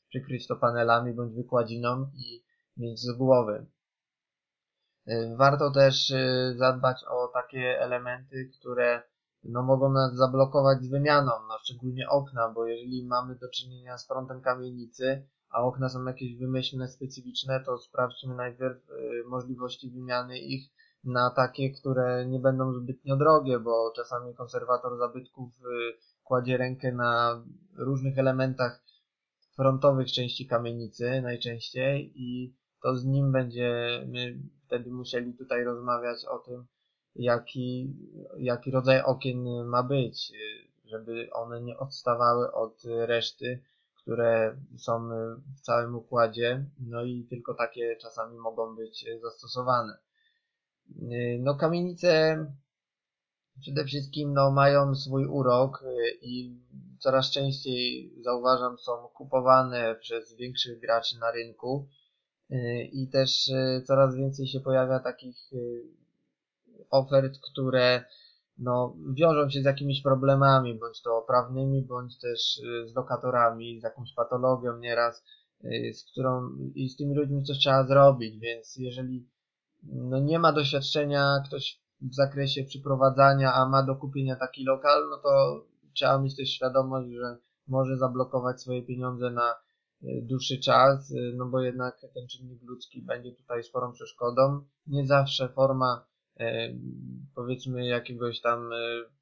przykryć 0.08 0.46
to 0.46 0.56
panelami, 0.56 1.12
bądź 1.12 1.34
wykładziną 1.34 2.10
i 2.14 2.44
mieć 2.76 3.00
z 3.00 3.12
głowy. 3.12 3.66
Y, 5.08 5.34
warto 5.36 5.70
też 5.70 6.10
y, 6.10 6.54
zadbać 6.58 7.04
o 7.08 7.28
takie 7.28 7.80
elementy, 7.80 8.50
które 8.60 9.02
no, 9.44 9.62
mogą 9.62 9.92
nas 9.92 10.14
zablokować 10.14 10.82
z 10.82 10.90
wymianą, 10.90 11.32
no, 11.48 11.58
szczególnie 11.58 12.08
okna, 12.08 12.48
bo 12.48 12.66
jeżeli 12.66 13.06
mamy 13.06 13.34
do 13.34 13.48
czynienia 13.48 13.98
z 13.98 14.06
frontem 14.06 14.40
kamienicy, 14.40 15.28
a 15.50 15.62
okna 15.62 15.88
są 15.88 16.04
jakieś 16.04 16.36
wymyślne, 16.36 16.88
specyficzne, 16.88 17.60
to 17.66 17.78
sprawdźmy 17.78 18.34
najpierw 18.34 18.90
y, 18.90 19.24
możliwości 19.26 19.90
wymiany 19.90 20.38
ich 20.38 20.70
na 21.04 21.30
takie, 21.30 21.70
które 21.70 22.26
nie 22.26 22.38
będą 22.38 22.72
zbytnio 22.72 23.16
drogie, 23.16 23.58
bo 23.58 23.92
czasami 23.96 24.34
konserwator 24.34 24.98
zabytków 24.98 25.52
y, 25.60 25.98
kładzie 26.24 26.56
rękę 26.56 26.92
na 26.92 27.42
różnych 27.76 28.18
elementach 28.18 28.82
frontowych 29.56 30.12
części 30.12 30.46
kamienicy 30.46 31.20
najczęściej 31.22 32.12
i 32.14 32.54
to 32.82 32.96
z 32.96 33.04
nim 33.04 33.32
będziemy 33.32 34.38
wtedy 34.66 34.90
musieli 34.90 35.34
tutaj 35.34 35.64
rozmawiać 35.64 36.24
o 36.24 36.38
tym, 36.38 36.66
jaki, 37.14 37.96
jaki 38.38 38.70
rodzaj 38.70 39.02
okien 39.02 39.64
ma 39.64 39.82
być, 39.82 40.32
y, 40.34 40.88
żeby 40.88 41.28
one 41.32 41.62
nie 41.62 41.78
odstawały 41.78 42.52
od 42.52 42.82
reszty 42.84 43.62
które 44.08 44.56
są 44.76 45.08
w 45.56 45.60
całym 45.60 45.94
układzie, 45.94 46.64
no 46.80 47.04
i 47.04 47.26
tylko 47.30 47.54
takie 47.54 47.96
czasami 47.96 48.38
mogą 48.38 48.76
być 48.76 49.06
zastosowane. 49.22 49.98
No 51.38 51.54
kamienice 51.54 52.44
przede 53.60 53.84
wszystkim 53.84 54.32
no, 54.32 54.50
mają 54.50 54.94
swój 54.94 55.26
urok 55.26 55.84
i 56.22 56.56
coraz 56.98 57.30
częściej 57.30 58.12
zauważam 58.20 58.78
są 58.78 58.92
kupowane 59.14 59.96
przez 60.00 60.36
większych 60.36 60.80
graczy 60.80 61.18
na 61.18 61.30
rynku 61.30 61.88
i 62.92 63.08
też 63.12 63.50
coraz 63.84 64.16
więcej 64.16 64.46
się 64.46 64.60
pojawia 64.60 65.00
takich 65.00 65.50
ofert, 66.90 67.38
które 67.52 68.04
no, 68.58 68.96
wiążą 69.12 69.50
się 69.50 69.62
z 69.62 69.64
jakimiś 69.64 70.02
problemami, 70.02 70.78
bądź 70.78 71.02
to 71.02 71.24
prawnymi, 71.26 71.82
bądź 71.82 72.18
też 72.18 72.58
y, 72.58 72.88
z 72.88 72.94
lokatorami, 72.94 73.80
z 73.80 73.82
jakąś 73.82 74.12
patologią 74.12 74.78
nieraz, 74.78 75.24
y, 75.64 75.92
z 75.94 76.04
którą 76.04 76.50
i 76.74 76.88
z 76.88 76.96
tymi 76.96 77.14
ludźmi 77.14 77.44
coś 77.44 77.58
trzeba 77.58 77.86
zrobić, 77.86 78.38
więc 78.38 78.76
jeżeli 78.76 79.28
no, 79.82 80.18
nie 80.18 80.38
ma 80.38 80.52
doświadczenia 80.52 81.42
ktoś 81.46 81.80
w 82.00 82.14
zakresie 82.14 82.64
przyprowadzania, 82.64 83.54
a 83.54 83.68
ma 83.68 83.82
do 83.82 83.96
kupienia 83.96 84.36
taki 84.36 84.64
lokal, 84.64 85.08
no 85.10 85.16
to 85.16 85.64
trzeba 85.94 86.18
mieć 86.18 86.36
też 86.36 86.48
świadomość, 86.48 87.08
że 87.10 87.36
może 87.68 87.96
zablokować 87.96 88.60
swoje 88.60 88.82
pieniądze 88.82 89.30
na 89.30 89.54
y, 90.02 90.22
dłuższy 90.22 90.58
czas, 90.58 91.14
no 91.34 91.46
bo 91.46 91.60
jednak 91.60 92.00
ten 92.14 92.28
czynnik 92.28 92.62
ludzki 92.62 93.02
będzie 93.02 93.32
tutaj 93.32 93.62
sporą 93.62 93.92
przeszkodą. 93.92 94.64
Nie 94.86 95.06
zawsze 95.06 95.48
forma 95.48 96.07
powiedzmy 97.34 97.86
jakiegoś 97.86 98.40
tam 98.40 98.72
e, 98.72 98.76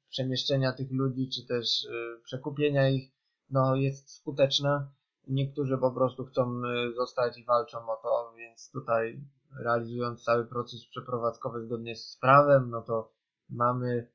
przemieszczenia 0.09 0.73
tych 0.73 0.91
ludzi, 0.91 1.29
czy 1.29 1.47
też 1.47 1.85
e, 1.85 2.21
przekupienia 2.23 2.89
ich, 2.89 3.11
no 3.49 3.75
jest 3.75 4.15
skuteczna. 4.15 4.91
Niektórzy 5.27 5.77
po 5.77 5.91
prostu 5.91 6.25
chcą 6.25 6.61
zostać 6.95 7.37
i 7.37 7.45
walczą 7.45 7.77
o 7.77 7.95
to, 8.03 8.33
więc 8.37 8.71
tutaj 8.71 9.21
realizując 9.63 10.23
cały 10.23 10.45
proces 10.45 10.85
przeprowadzkowy 10.85 11.65
zgodnie 11.65 11.95
z 11.95 12.17
prawem, 12.21 12.69
no 12.69 12.81
to 12.81 13.11
mamy 13.49 14.07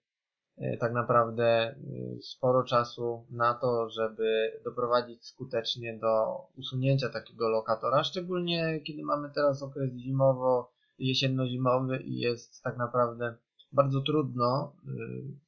tak 0.80 0.92
naprawdę 0.92 1.74
sporo 2.22 2.64
czasu 2.64 3.26
na 3.30 3.54
to, 3.54 3.90
żeby 3.90 4.60
doprowadzić 4.64 5.26
skutecznie 5.26 5.98
do 5.98 6.36
usunięcia 6.56 7.08
takiego 7.08 7.48
lokatora, 7.48 8.04
szczególnie 8.04 8.80
kiedy 8.80 9.02
mamy 9.02 9.30
teraz 9.30 9.62
okres 9.62 9.92
zimowo 9.92 10.71
jesienno-zimowy 10.98 12.02
i 12.02 12.18
jest 12.18 12.62
tak 12.62 12.76
naprawdę 12.76 13.36
bardzo 13.72 14.00
trudno 14.00 14.76
y, 14.88 14.90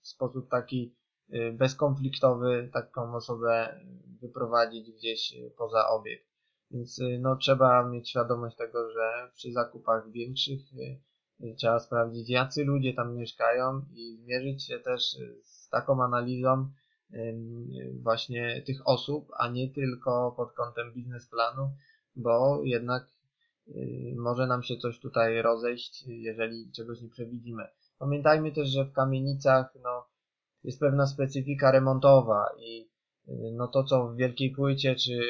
w 0.00 0.08
sposób 0.08 0.48
taki 0.50 0.94
y, 1.34 1.52
bezkonfliktowy 1.52 2.70
taką 2.72 3.14
osobę 3.14 3.80
wyprowadzić 4.20 4.90
gdzieś 4.90 5.34
poza 5.58 5.88
obiekt. 5.88 6.28
Więc 6.70 6.98
y, 6.98 7.18
no, 7.20 7.36
trzeba 7.36 7.88
mieć 7.88 8.10
świadomość 8.10 8.56
tego, 8.56 8.90
że 8.92 9.30
przy 9.34 9.52
zakupach 9.52 10.10
większych 10.10 10.60
trzeba 11.58 11.80
sprawdzić, 11.80 12.30
jacy 12.30 12.64
ludzie 12.64 12.94
tam 12.94 13.16
mieszkają 13.16 13.82
i 13.92 14.16
zmierzyć 14.16 14.66
się 14.66 14.78
też 14.78 15.16
z 15.42 15.68
taką 15.68 16.02
analizą 16.02 16.70
właśnie 18.02 18.62
tych 18.66 18.88
osób, 18.88 19.28
a 19.38 19.48
nie 19.48 19.74
tylko 19.74 20.34
pod 20.36 20.52
kątem 20.52 20.92
biznesplanu, 20.92 21.70
bo 22.16 22.60
jednak 22.64 23.13
Y, 23.13 23.13
może 24.16 24.46
nam 24.46 24.62
się 24.62 24.76
coś 24.76 25.00
tutaj 25.00 25.42
rozejść, 25.42 26.04
jeżeli 26.06 26.72
czegoś 26.72 27.00
nie 27.00 27.08
przewidzimy. 27.08 27.64
Pamiętajmy 27.98 28.52
też, 28.52 28.68
że 28.68 28.84
w 28.84 28.92
kamienicach 28.92 29.74
no, 29.82 30.06
jest 30.64 30.80
pewna 30.80 31.06
specyfika 31.06 31.72
remontowa 31.72 32.46
i 32.58 32.88
y, 33.28 33.52
no 33.52 33.68
to, 33.68 33.84
co 33.84 34.08
w 34.08 34.16
wielkiej 34.16 34.50
płycie 34.50 34.94
czy 34.94 35.20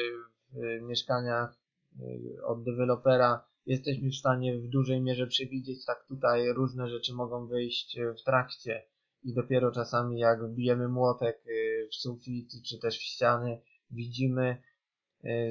w 0.51 0.81
mieszkaniach 0.81 1.57
y, 1.99 2.45
od 2.45 2.63
dewelopera 2.63 3.45
jesteśmy 3.65 4.09
w 4.09 4.15
stanie 4.15 4.57
w 4.57 4.67
dużej 4.67 5.01
mierze 5.01 5.27
przewidzieć, 5.27 5.85
tak 5.85 6.05
tutaj 6.07 6.53
różne 6.53 6.89
rzeczy 6.89 7.13
mogą 7.13 7.47
wyjść 7.47 7.99
w 8.19 8.23
trakcie 8.23 8.83
i 9.23 9.33
dopiero 9.33 9.71
czasami 9.71 10.19
jak 10.19 10.47
bijemy 10.49 10.87
młotek 10.87 11.43
w 11.91 11.95
sufit 11.95 12.51
czy 12.63 12.79
też 12.79 12.97
w 12.97 13.01
ściany, 13.01 13.61
widzimy 13.91 14.61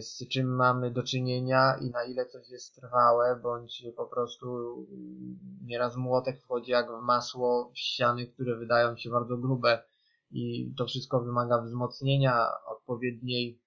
z 0.00 0.28
czym 0.28 0.56
mamy 0.56 0.90
do 0.90 1.02
czynienia 1.02 1.76
i 1.80 1.90
na 1.90 2.04
ile 2.04 2.26
coś 2.26 2.50
jest 2.50 2.74
trwałe, 2.74 3.40
bądź 3.42 3.84
po 3.96 4.06
prostu 4.06 4.46
mm, 4.90 5.38
nieraz 5.64 5.96
młotek 5.96 6.40
wchodzi 6.40 6.70
jak 6.70 6.86
w 6.90 7.02
masło 7.02 7.70
ściany, 7.74 8.26
które 8.26 8.56
wydają 8.56 8.96
się 8.96 9.10
bardzo 9.10 9.36
grube. 9.36 9.82
I 10.30 10.74
to 10.76 10.86
wszystko 10.86 11.20
wymaga 11.20 11.62
wzmocnienia 11.62 12.48
odpowiedniej 12.66 13.60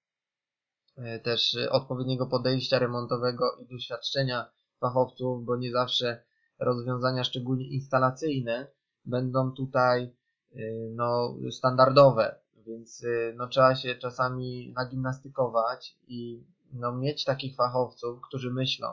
e, 0.97 1.19
też 1.19 1.57
odpowiedniego 1.71 2.27
podejścia 2.27 2.79
remontowego 2.79 3.57
i 3.61 3.65
doświadczenia 3.65 4.51
fachowców, 4.79 5.45
bo 5.45 5.57
nie 5.57 5.71
zawsze 5.71 6.23
rozwiązania 6.59 7.23
szczególnie 7.23 7.67
instalacyjne 7.67 8.67
będą 9.05 9.51
tutaj 9.51 10.03
e, 10.03 10.59
no, 10.95 11.35
standardowe 11.51 12.39
więc 12.67 13.03
y, 13.03 13.33
no, 13.37 13.47
trzeba 13.47 13.75
się 13.75 13.95
czasami 13.95 14.73
nagimnastykować 14.75 15.97
i 16.07 16.43
no, 16.73 16.91
mieć 16.91 17.23
takich 17.25 17.55
fachowców, 17.55 18.21
którzy 18.21 18.53
myślą, 18.53 18.87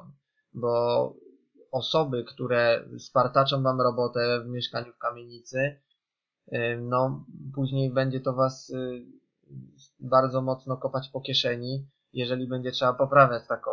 bo 0.55 1.15
osoby, 1.71 2.25
które 2.25 2.85
spartaczą 2.99 3.63
wam 3.63 3.81
robotę 3.81 4.41
w 4.41 4.49
mieszkaniu 4.49 4.93
w 4.93 4.99
kamienicy, 4.99 5.81
y, 6.53 6.79
no 6.83 7.25
później 7.55 7.93
będzie 7.93 8.21
to 8.21 8.33
was 8.33 8.71
y, 8.71 9.07
bardzo 10.01 10.43
mocno 10.43 10.77
kopać 10.77 11.09
po 11.09 11.21
kieszeni, 11.21 11.87
jeżeli 12.13 12.49
będzie 12.49 12.73
trzeba 12.73 12.93
poprawiać 12.93 13.47
taką, 13.49 13.71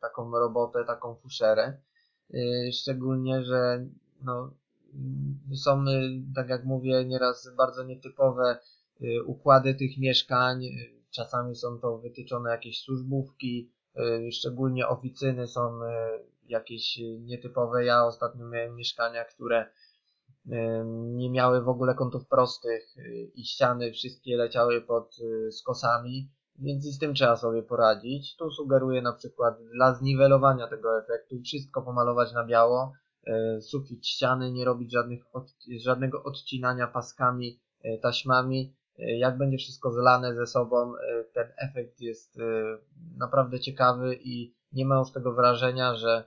taką 0.00 0.30
robotę, 0.30 0.84
taką 0.84 1.14
fuszerę. 1.14 1.80
Szczególnie, 2.72 3.44
że 3.44 3.86
no, 4.22 4.50
są, 5.54 5.84
tak 6.34 6.48
jak 6.48 6.64
mówię, 6.64 7.04
nieraz 7.04 7.50
bardzo 7.56 7.82
nietypowe 7.82 8.58
układy 9.26 9.74
tych 9.74 9.98
mieszkań. 9.98 10.64
Y, 10.64 10.96
czasami 11.10 11.56
są 11.56 11.78
to 11.78 11.98
wytyczone 11.98 12.50
jakieś 12.50 12.80
służbówki, 12.82 13.72
szczególnie 14.32 14.88
oficyny 14.88 15.46
są 15.46 15.78
jakieś 16.48 17.00
nietypowe. 17.20 17.84
Ja 17.84 18.04
ostatnio 18.04 18.48
miałem 18.48 18.76
mieszkania, 18.76 19.24
które 19.24 19.66
nie 20.94 21.30
miały 21.30 21.62
w 21.62 21.68
ogóle 21.68 21.94
kątów 21.94 22.28
prostych 22.28 22.94
i 23.34 23.44
ściany 23.44 23.92
wszystkie 23.92 24.36
leciały 24.36 24.80
pod 24.80 25.16
skosami, 25.50 26.30
więc 26.58 26.86
i 26.86 26.92
z 26.92 26.98
tym 26.98 27.14
trzeba 27.14 27.36
sobie 27.36 27.62
poradzić. 27.62 28.36
Tu 28.36 28.50
sugeruję 28.50 29.02
na 29.02 29.12
przykład 29.12 29.54
dla 29.74 29.94
zniwelowania 29.94 30.68
tego 30.68 30.98
efektu 30.98 31.40
wszystko 31.44 31.82
pomalować 31.82 32.32
na 32.32 32.44
biało, 32.44 32.92
sufit 33.60 34.06
ściany, 34.06 34.52
nie 34.52 34.64
robić 34.64 34.92
żadnych 34.92 35.24
od, 35.32 35.44
żadnego 35.84 36.22
odcinania 36.22 36.86
paskami, 36.86 37.60
taśmami. 38.02 38.74
Jak 38.98 39.38
będzie 39.38 39.58
wszystko 39.58 39.92
zlane 39.92 40.34
ze 40.34 40.46
sobą, 40.46 40.92
ten 41.32 41.46
efekt 41.56 42.00
jest 42.00 42.38
naprawdę 43.16 43.60
ciekawy 43.60 44.18
i 44.24 44.54
nie 44.72 44.86
ma 44.86 44.98
już 44.98 45.12
tego 45.12 45.32
wrażenia, 45.32 45.94
że 45.94 46.24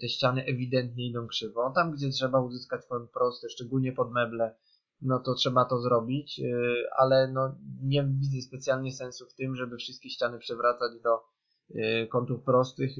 te 0.00 0.08
ściany 0.08 0.44
ewidentnie 0.44 1.06
idą 1.06 1.26
krzywo. 1.26 1.72
Tam, 1.74 1.92
gdzie 1.92 2.10
trzeba 2.10 2.40
uzyskać 2.40 2.86
kąt 2.86 3.10
prosty, 3.10 3.48
szczególnie 3.48 3.92
pod 3.92 4.12
meble, 4.12 4.54
no 5.02 5.18
to 5.18 5.34
trzeba 5.34 5.64
to 5.64 5.80
zrobić, 5.80 6.40
ale 6.96 7.28
no 7.28 7.54
nie 7.82 8.04
widzę 8.04 8.42
specjalnie 8.42 8.92
sensu 8.92 9.26
w 9.26 9.34
tym, 9.34 9.56
żeby 9.56 9.76
wszystkie 9.76 10.10
ściany 10.10 10.38
przewracać 10.38 10.92
do 11.02 11.20
kątów 12.08 12.42
prostych 12.42 12.90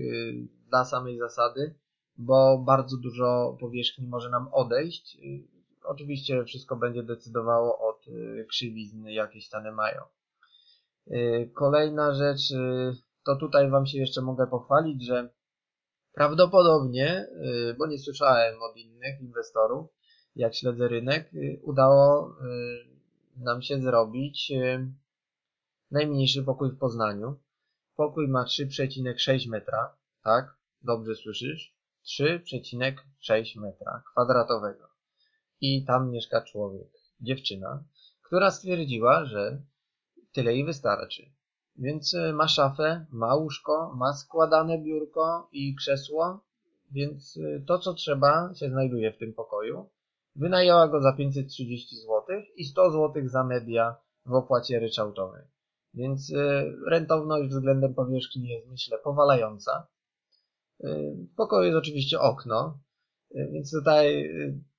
dla 0.68 0.84
samej 0.84 1.18
zasady, 1.18 1.74
bo 2.16 2.58
bardzo 2.58 2.96
dużo 2.96 3.56
powierzchni 3.60 4.06
może 4.06 4.30
nam 4.30 4.48
odejść. 4.52 5.18
Oczywiście 5.84 6.44
wszystko 6.44 6.76
będzie 6.76 7.02
decydowało 7.02 7.87
od 7.87 7.87
krzywizny, 8.48 9.12
jakie 9.12 9.40
ściany 9.40 9.72
mają. 9.72 10.02
Kolejna 11.54 12.14
rzecz, 12.14 12.40
to 13.24 13.36
tutaj 13.36 13.70
Wam 13.70 13.86
się 13.86 13.98
jeszcze 13.98 14.22
mogę 14.22 14.46
pochwalić, 14.46 15.06
że 15.06 15.28
Prawdopodobnie, 16.18 17.26
y, 17.70 17.74
bo 17.78 17.86
nie 17.86 17.98
słyszałem 17.98 18.62
od 18.62 18.76
innych 18.76 19.20
inwestorów, 19.20 19.90
jak 20.36 20.54
śledzę 20.54 20.88
rynek, 20.88 21.34
y, 21.34 21.60
udało 21.62 22.30
y, 22.30 23.44
nam 23.44 23.62
się 23.62 23.80
zrobić 23.80 24.52
najmniejszy 25.90 26.42
pokój 26.42 26.70
w 26.70 26.78
Poznaniu. 26.78 27.40
Pokój 27.96 28.28
ma 28.28 28.44
3,6 28.44 29.48
metra, 29.48 29.96
tak? 30.24 30.56
Dobrze 30.82 31.14
słyszysz? 31.14 31.74
3,6 32.06 33.60
metra 33.60 34.02
kwadratowego. 34.12 34.88
I 35.60 35.84
tam 35.84 36.10
mieszka 36.10 36.42
człowiek, 36.42 36.90
dziewczyna, 37.20 37.84
która 38.28 38.50
stwierdziła, 38.50 39.24
że 39.24 39.62
tyle 40.32 40.52
jej 40.52 40.64
wystarczy. 40.64 41.30
Więc 41.76 42.14
e, 42.14 42.32
ma 42.32 42.48
szafę, 42.48 43.06
ma 43.12 43.34
łóżko, 43.34 43.94
ma 43.96 44.12
składane 44.12 44.78
biurko 44.78 45.48
i 45.52 45.74
krzesło, 45.74 46.40
więc 46.90 47.36
e, 47.36 47.60
to 47.60 47.78
co 47.78 47.94
trzeba 47.94 48.54
się 48.54 48.70
znajduje 48.70 49.12
w 49.12 49.18
tym 49.18 49.34
pokoju. 49.34 49.88
Wynajęła 50.36 50.88
go 50.88 51.00
za 51.00 51.12
530 51.12 51.96
zł 51.96 52.24
i 52.56 52.64
100 52.64 52.90
zł 52.90 53.28
za 53.28 53.44
media 53.44 53.96
w 54.26 54.32
opłacie 54.32 54.80
ryczałtowej. 54.80 55.42
Więc 55.94 56.32
e, 56.32 56.64
rentowność 56.86 57.48
względem 57.48 57.94
powierzchni 57.94 58.48
jest 58.48 58.68
myślę 58.68 58.98
powalająca. 58.98 59.86
W 60.80 61.34
pokoju 61.36 61.64
jest 61.64 61.78
oczywiście 61.78 62.20
okno, 62.20 62.78
więc 63.30 63.70
tutaj 63.70 64.30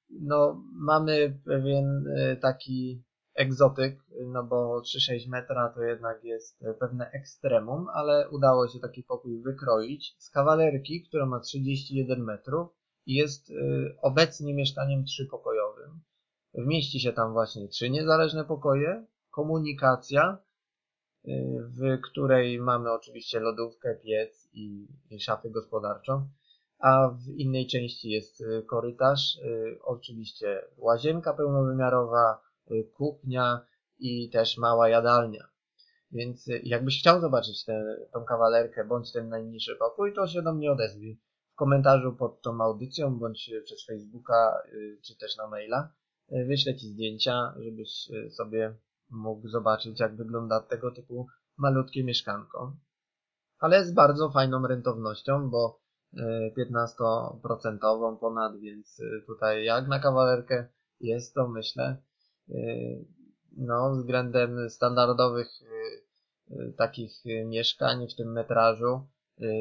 no, 0.10 0.64
mamy 0.74 1.40
pewien 1.46 2.06
taki 2.42 3.04
egzotyk, 3.40 4.00
no 4.26 4.44
bo 4.44 4.82
3,6 4.82 5.30
metra 5.30 5.70
to 5.70 5.84
jednak 5.84 6.24
jest 6.24 6.66
pewne 6.80 7.12
ekstremum, 7.12 7.88
ale 7.94 8.30
udało 8.30 8.68
się 8.68 8.80
taki 8.80 9.04
pokój 9.04 9.42
wykroić 9.42 10.16
z 10.18 10.30
kawalerki, 10.30 11.04
która 11.04 11.26
ma 11.26 11.40
31 11.40 12.24
metrów 12.24 12.70
i 13.06 13.14
jest 13.14 13.50
y, 13.50 13.56
obecnie 14.02 14.54
mieszkaniem 14.54 15.06
trzypokojowym. 15.06 16.02
Wmieści 16.54 17.00
się 17.00 17.14
tam 17.14 17.34
właśnie 17.34 17.68
trzy 17.68 17.90
niezależne 17.90 18.46
pokoje, 18.46 19.06
komunikacja, 19.32 20.38
y, 21.28 21.32
w 21.80 22.02
której 22.02 22.60
mamy 22.60 22.92
oczywiście 22.92 23.40
lodówkę, 23.40 23.96
piec 23.96 24.50
i, 24.54 24.88
i 25.10 25.20
szafę 25.20 25.50
gospodarczą, 25.50 26.30
a 26.80 27.10
w 27.10 27.28
innej 27.28 27.68
części 27.68 28.10
jest 28.10 28.44
korytarz, 28.68 29.40
oczywiście 29.84 30.66
łazienka 30.78 31.34
pełnowymiarowa, 31.34 32.49
kuchnia 32.94 33.66
i 34.00 34.30
też 34.30 34.58
mała 34.58 34.90
jadalnia. 34.90 35.48
Więc 36.12 36.48
y, 36.48 36.62
jakbyś 36.64 37.00
chciał 37.00 37.22
zobaczyć 37.22 37.66
tę, 37.66 37.96
tą 38.14 38.26
kawalerkę 38.26 38.86
bądź 38.86 39.12
ten 39.12 39.30
najmniejszy 39.30 39.76
pokój, 39.76 40.14
to 40.14 40.28
się 40.28 40.42
do 40.42 40.54
mnie 40.54 40.72
odezwij 40.72 41.20
w 41.54 41.56
komentarzu 41.56 42.16
pod 42.16 42.42
tą 42.42 42.62
audycją 42.62 43.20
bądź 43.20 43.52
przez 43.64 43.86
Facebooka 43.86 44.64
y, 44.74 45.00
czy 45.06 45.18
też 45.18 45.38
na 45.38 45.48
maila. 45.48 45.94
Wyślę 46.48 46.76
Ci 46.76 46.88
zdjęcia, 46.88 47.54
żebyś 47.60 48.10
sobie 48.30 48.76
mógł 49.10 49.48
zobaczyć 49.48 50.00
jak 50.00 50.16
wygląda 50.16 50.62
tego 50.62 50.92
typu 50.92 51.28
malutkie 51.58 52.04
mieszkanko. 52.04 52.78
Ale 53.60 53.86
z 53.86 53.94
bardzo 53.94 54.30
fajną 54.30 54.68
rentownością, 54.68 55.50
bo 55.50 55.82
15% 56.58 58.18
ponad, 58.20 58.60
więc 58.60 59.02
tutaj 59.28 59.66
jak 59.66 59.88
na 59.88 60.00
kawalerkę 60.00 60.68
jest 61.00 61.34
to 61.34 61.48
myślę 61.48 61.98
Y, 61.98 62.09
no, 63.58 63.92
względem 63.92 64.70
standardowych 64.70 65.48
y, 65.62 66.54
y, 66.54 66.74
takich 66.78 67.12
mieszkań 67.46 68.08
w 68.08 68.16
tym 68.16 68.32
metrażu 68.32 69.08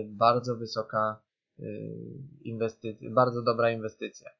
bardzo 0.07 0.57
wysoka 0.57 1.23
inwestycja, 2.43 3.11
bardzo 3.11 3.43
dobra 3.43 3.71
inwestycja. 3.71 4.31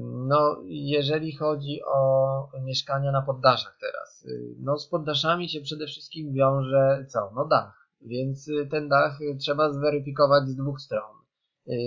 No, 0.00 0.60
jeżeli 0.64 1.36
chodzi 1.36 1.80
o 1.86 2.48
mieszkania 2.62 3.12
na 3.12 3.22
poddaszach 3.22 3.78
teraz, 3.80 4.26
no 4.58 4.78
z 4.78 4.88
poddaszami 4.88 5.48
się 5.48 5.60
przede 5.60 5.86
wszystkim 5.86 6.32
wiąże 6.32 7.06
co? 7.08 7.32
No 7.34 7.44
dach, 7.44 7.90
więc 8.00 8.50
ten 8.70 8.88
dach 8.88 9.18
trzeba 9.38 9.72
zweryfikować 9.72 10.48
z 10.48 10.56
dwóch 10.56 10.80
stron. 10.80 11.16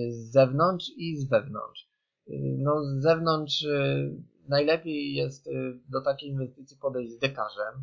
Z 0.10 0.32
zewnątrz 0.32 0.92
i 0.98 1.18
z 1.18 1.30
wewnątrz. 1.30 1.90
No 2.58 2.84
z 2.84 3.02
zewnątrz 3.02 3.66
najlepiej 4.48 5.14
jest 5.14 5.48
y, 5.48 5.80
do 5.90 6.02
takiej 6.02 6.30
inwestycji 6.30 6.78
podejść 6.78 7.12
z 7.12 7.20
dekarzem, 7.20 7.74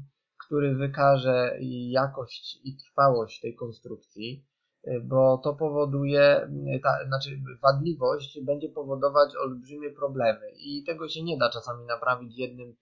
który 0.47 0.75
wykaże 0.75 1.59
jakość 1.91 2.61
i 2.65 2.77
trwałość 2.77 3.41
tej 3.41 3.55
konstrukcji, 3.55 4.47
y, 4.87 5.01
bo 5.01 5.39
to 5.39 5.55
powoduje, 5.55 6.49
y, 6.77 6.81
ta, 6.83 7.07
znaczy 7.07 7.41
wadliwość 7.63 8.41
będzie 8.43 8.69
powodować 8.69 9.37
olbrzymie 9.37 9.91
problemy 9.91 10.51
i 10.57 10.85
tego 10.85 11.09
się 11.09 11.23
nie 11.23 11.39
da 11.39 11.51
czasami 11.51 11.87
naprawić 11.87 12.39
jednym, 12.39 12.77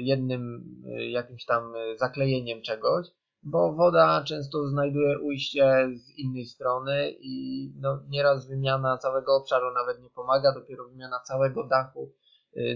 jednym 0.00 0.64
jakimś 1.10 1.44
tam 1.44 1.72
zaklejeniem 1.96 2.62
czegoś, 2.62 3.06
bo 3.42 3.72
woda 3.72 4.24
często 4.24 4.68
znajduje 4.68 5.18
ujście 5.18 5.88
z 5.94 6.18
innej 6.18 6.46
strony 6.46 7.10
i 7.20 7.66
no, 7.80 8.02
nieraz 8.08 8.48
wymiana 8.48 8.98
całego 8.98 9.36
obszaru 9.36 9.74
nawet 9.74 10.02
nie 10.02 10.10
pomaga, 10.10 10.52
dopiero 10.52 10.88
wymiana 10.88 11.20
całego 11.20 11.64
dachu 11.64 12.12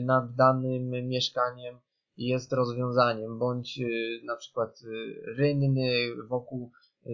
nad 0.01 0.35
danym 0.35 0.91
mieszkaniem 1.09 1.79
jest 2.17 2.53
rozwiązaniem, 2.53 3.39
bądź 3.39 3.79
y, 3.81 4.21
na 4.25 4.37
przykład 4.37 4.83
y, 4.83 5.23
rynny 5.37 6.17
wokół 6.29 6.71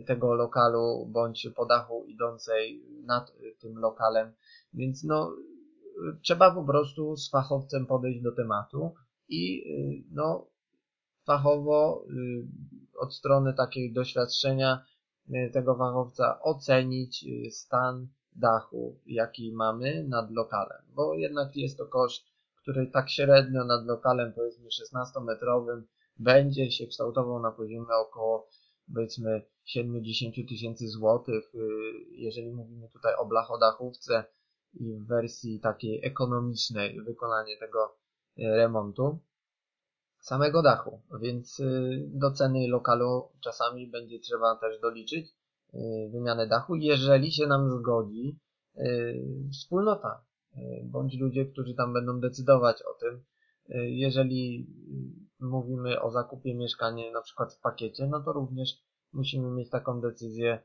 tego 0.07 0.35
lokalu, 0.35 1.07
bądź 1.07 1.49
po 1.57 1.67
dachu 1.67 2.05
idącej 2.07 2.83
nad 3.05 3.33
tym 3.59 3.79
lokalem. 3.79 4.33
Więc 4.75 5.05
no, 5.05 5.37
trzeba 6.23 6.55
po 6.55 6.65
prostu 6.65 7.17
z 7.17 7.31
fachowcem 7.31 7.87
podejść 7.87 8.23
do 8.23 8.33
tematu 8.33 8.95
i 9.29 9.65
no, 10.11 10.47
fachowo 11.27 12.05
od 12.99 13.15
strony 13.15 13.55
takiej 13.55 13.93
doświadczenia 13.93 14.85
tego 15.53 15.75
fachowca 15.75 16.41
ocenić 16.43 17.25
stan 17.51 18.09
dachu, 18.37 19.01
jaki 19.07 19.53
mamy 19.53 20.05
nad 20.09 20.31
lokalem, 20.31 20.83
bo 20.95 21.15
jednak 21.15 21.57
jest 21.57 21.79
to 21.79 21.87
koszt 21.87 22.32
który 22.63 22.87
tak 22.87 23.11
średnio 23.11 23.65
nad 23.65 23.87
lokalem 23.87 24.33
powiedzmy 24.33 24.69
16-metrowym 24.69 25.83
będzie 26.19 26.71
się 26.71 26.87
kształtował 26.87 27.43
na 27.43 27.51
poziomie 27.51 27.95
około 28.09 28.49
powiedzmy 28.95 29.43
70 29.65 30.35
tysięcy 30.49 30.89
złotych, 30.89 31.55
y, 31.55 31.59
jeżeli 32.11 32.53
mówimy 32.53 32.89
tutaj 32.89 33.15
o 33.15 33.27
blachodachówce 33.27 34.25
i 34.75 34.95
w 34.95 35.07
wersji 35.07 35.61
takiej 35.61 36.05
ekonomicznej 36.05 37.01
wykonanie 37.03 37.59
tego 37.59 37.97
y, 38.39 38.43
remontu 38.43 39.19
samego 40.21 40.63
dachu, 40.63 41.03
więc 41.21 41.61
y, 41.61 42.11
do 42.15 42.31
ceny 42.31 42.69
lokalu 42.69 43.29
czasami 43.41 43.87
będzie 43.91 44.19
trzeba 44.21 44.57
też 44.57 44.81
doliczyć 44.81 45.35
wymianę 46.13 46.47
dachu, 46.47 46.75
jeżeli 46.75 47.33
się 47.33 47.47
nam 47.47 47.71
zgodzi 47.71 48.39
wspólnota, 49.53 50.25
bądź 50.85 51.21
ludzie, 51.21 51.47
którzy 51.47 51.75
tam 51.75 51.93
będą 51.93 52.21
decydować 52.21 52.83
o 52.83 52.95
tym. 53.01 53.25
E, 53.69 53.91
jeżeli 53.91 54.67
mówimy 55.41 56.01
o 56.01 56.11
zakupie 56.11 56.55
mieszkania 56.55 57.13
na 57.13 57.23
przykład 57.23 57.55
w 57.55 57.61
pakiecie, 57.61 58.07
no 58.07 58.23
to 58.23 58.33
również 58.33 58.69
musimy 59.13 59.51
mieć 59.51 59.71
taką 59.71 60.01
decyzję, 60.01 60.63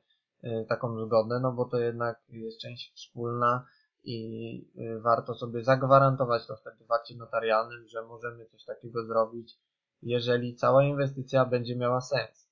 taką 0.70 1.06
zgodę, 1.06 1.40
no 1.40 1.52
bo 1.52 1.66
to 1.66 1.80
jednak 1.80 2.22
jest 2.30 2.60
część 2.60 2.94
wspólna 2.96 3.66
i 4.04 4.72
warto 5.02 5.34
sobie 5.34 5.64
zagwarantować 5.64 6.48
to 6.48 6.56
wtedy 6.56 6.86
w 6.86 6.92
akcie 6.92 7.16
notarialnym, 7.16 7.88
że 7.88 8.02
możemy 8.02 8.46
coś 8.46 8.66
takiego 8.66 9.06
zrobić, 9.06 9.58
jeżeli 10.02 10.56
cała 10.56 10.84
inwestycja 10.84 11.46
będzie 11.46 11.76
miała 11.76 12.02
sens. 12.02 12.50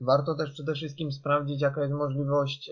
Warto 0.00 0.34
też 0.34 0.52
przede 0.52 0.74
wszystkim 0.74 1.12
sprawdzić, 1.12 1.62
jaka 1.62 1.80
jest 1.80 1.94
możliwość 1.94 2.70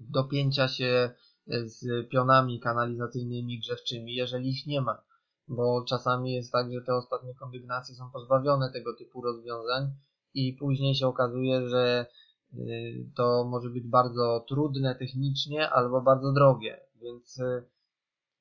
dopięcia 0.00 0.68
się 0.68 1.10
z 1.46 2.08
pionami 2.08 2.60
kanalizacyjnymi, 2.60 3.58
grzewczymi, 3.58 4.14
jeżeli 4.14 4.50
ich 4.50 4.66
nie 4.66 4.80
ma. 4.80 5.02
Bo 5.48 5.84
czasami 5.88 6.32
jest 6.32 6.52
tak, 6.52 6.72
że 6.72 6.82
te 6.82 6.94
ostatnie 6.94 7.34
kondygnacje 7.34 7.94
są 7.94 8.10
pozbawione 8.10 8.72
tego 8.72 8.96
typu 8.96 9.22
rozwiązań 9.22 9.90
i 10.34 10.52
później 10.52 10.94
się 10.94 11.06
okazuje, 11.06 11.68
że 11.68 12.06
y, 12.54 13.10
to 13.16 13.44
może 13.44 13.70
być 13.70 13.88
bardzo 13.88 14.44
trudne 14.48 14.94
technicznie 14.94 15.70
albo 15.70 16.00
bardzo 16.00 16.32
drogie, 16.32 16.80
więc 16.96 17.38
y, 17.38 17.64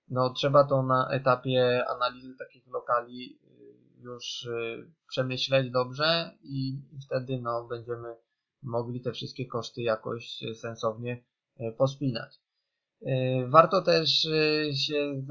no, 0.10 0.30
trzeba 0.30 0.64
to 0.64 0.84
na 0.84 1.10
etapie 1.12 1.86
analizy 1.88 2.36
takich 2.38 2.68
lokali 2.68 3.40
y, 3.44 4.02
już 4.02 4.48
przemyśleć 5.08 5.72
dobrze 5.72 6.38
i 6.44 6.82
wtedy 7.06 7.42
no, 7.42 7.68
będziemy 7.68 8.16
mogli 8.64 9.02
te 9.02 9.12
wszystkie 9.12 9.46
koszty 9.46 9.82
jakoś 9.82 10.44
sensownie 10.54 11.24
pospinać. 11.78 12.43
E, 13.06 13.48
warto 13.48 13.82
też 13.82 14.26
e, 14.26 14.74
się 14.74 15.22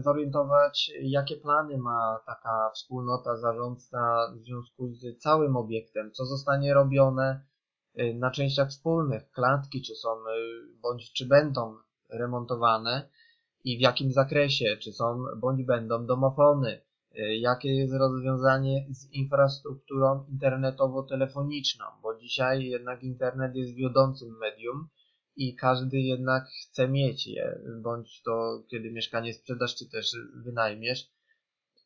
zorientować, 0.00 0.90
jakie 1.02 1.36
plany 1.36 1.78
ma 1.78 2.20
taka 2.26 2.70
wspólnota, 2.74 3.36
zarządca 3.36 4.32
w 4.34 4.38
związku 4.38 4.88
z 4.88 5.18
całym 5.18 5.56
obiektem, 5.56 6.12
co 6.12 6.24
zostanie 6.24 6.74
robione 6.74 7.44
e, 7.94 8.14
na 8.14 8.30
częściach 8.30 8.68
wspólnych, 8.68 9.30
klatki, 9.30 9.82
czy 9.82 9.94
są 9.94 10.08
bądź 10.82 11.12
czy 11.12 11.26
będą 11.26 11.76
remontowane 12.10 13.08
i 13.64 13.78
w 13.78 13.80
jakim 13.80 14.12
zakresie, 14.12 14.76
czy 14.76 14.92
są 14.92 15.24
bądź 15.36 15.64
będą 15.64 16.06
domofony, 16.06 16.80
jakie 17.38 17.74
jest 17.74 17.94
rozwiązanie 17.94 18.86
z 18.90 19.12
infrastrukturą 19.12 20.26
internetowo-telefoniczną, 20.28 21.84
bo 22.02 22.18
dzisiaj 22.18 22.64
jednak 22.64 23.02
internet 23.02 23.54
jest 23.54 23.74
wiodącym 23.74 24.38
medium 24.40 24.88
i 25.36 25.56
każdy 25.56 25.98
jednak 25.98 26.44
chce 26.48 26.88
mieć 26.88 27.26
je, 27.26 27.58
bądź 27.82 28.22
to 28.22 28.62
kiedy 28.70 28.90
mieszkanie 28.90 29.34
sprzedasz, 29.34 29.76
czy 29.76 29.90
też 29.90 30.16
wynajmiesz 30.44 31.14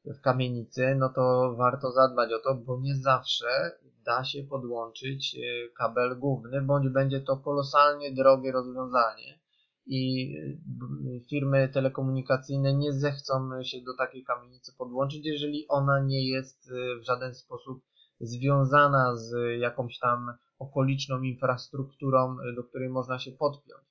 w 0.04 0.20
kamienicy, 0.20 0.94
no 0.98 1.08
to 1.08 1.54
warto 1.58 1.92
zadbać 1.92 2.32
o 2.32 2.38
to, 2.38 2.54
bo 2.54 2.80
nie 2.80 2.96
zawsze 2.96 3.78
da 4.04 4.24
się 4.24 4.42
podłączyć 4.42 5.36
e, 5.36 5.68
kabel 5.68 6.18
główny, 6.18 6.62
bądź 6.62 6.88
będzie 6.88 7.20
to 7.20 7.36
kolosalnie 7.36 8.12
drogie 8.12 8.52
rozwiązanie 8.52 9.40
i 9.86 10.32
e, 10.36 11.28
firmy 11.30 11.68
telekomunikacyjne 11.68 12.74
nie 12.74 12.92
zechcą 12.92 13.62
się 13.62 13.80
do 13.80 13.96
takiej 13.96 14.24
kamienicy 14.24 14.72
podłączyć, 14.78 15.26
jeżeli 15.26 15.68
ona 15.68 16.00
nie 16.00 16.28
jest 16.28 16.70
e, 16.70 17.00
w 17.00 17.04
żaden 17.04 17.34
sposób 17.34 17.82
związana 18.20 19.16
z 19.16 19.60
jakąś 19.60 19.98
tam 19.98 20.32
okoliczną 20.58 21.22
infrastrukturą, 21.22 22.36
y, 22.40 22.54
do 22.54 22.64
której 22.64 22.88
można 22.88 23.18
się 23.18 23.32
podpiąć. 23.32 23.84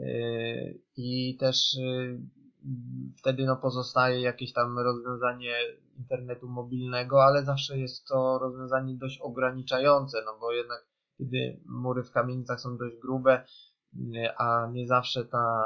Y, 0.00 0.80
I 0.96 1.36
też 1.36 1.74
y, 1.74 2.20
wtedy 3.18 3.44
no, 3.44 3.56
pozostaje 3.56 4.20
jakieś 4.20 4.52
tam 4.52 4.78
rozwiązanie 4.78 5.54
internetu 5.98 6.48
mobilnego, 6.48 7.24
ale 7.24 7.44
zawsze 7.44 7.78
jest 7.78 8.06
to 8.06 8.38
rozwiązanie 8.38 8.94
dość 8.94 9.20
ograniczające, 9.20 10.22
no 10.26 10.38
bo 10.40 10.52
jednak 10.52 10.86
kiedy 11.18 11.60
mury 11.66 12.02
w 12.02 12.10
kamienicach 12.10 12.60
są 12.60 12.76
dość 12.76 12.96
grube, 12.96 13.44
a 14.38 14.68
nie 14.72 14.86
zawsze 14.86 15.24
ta 15.24 15.64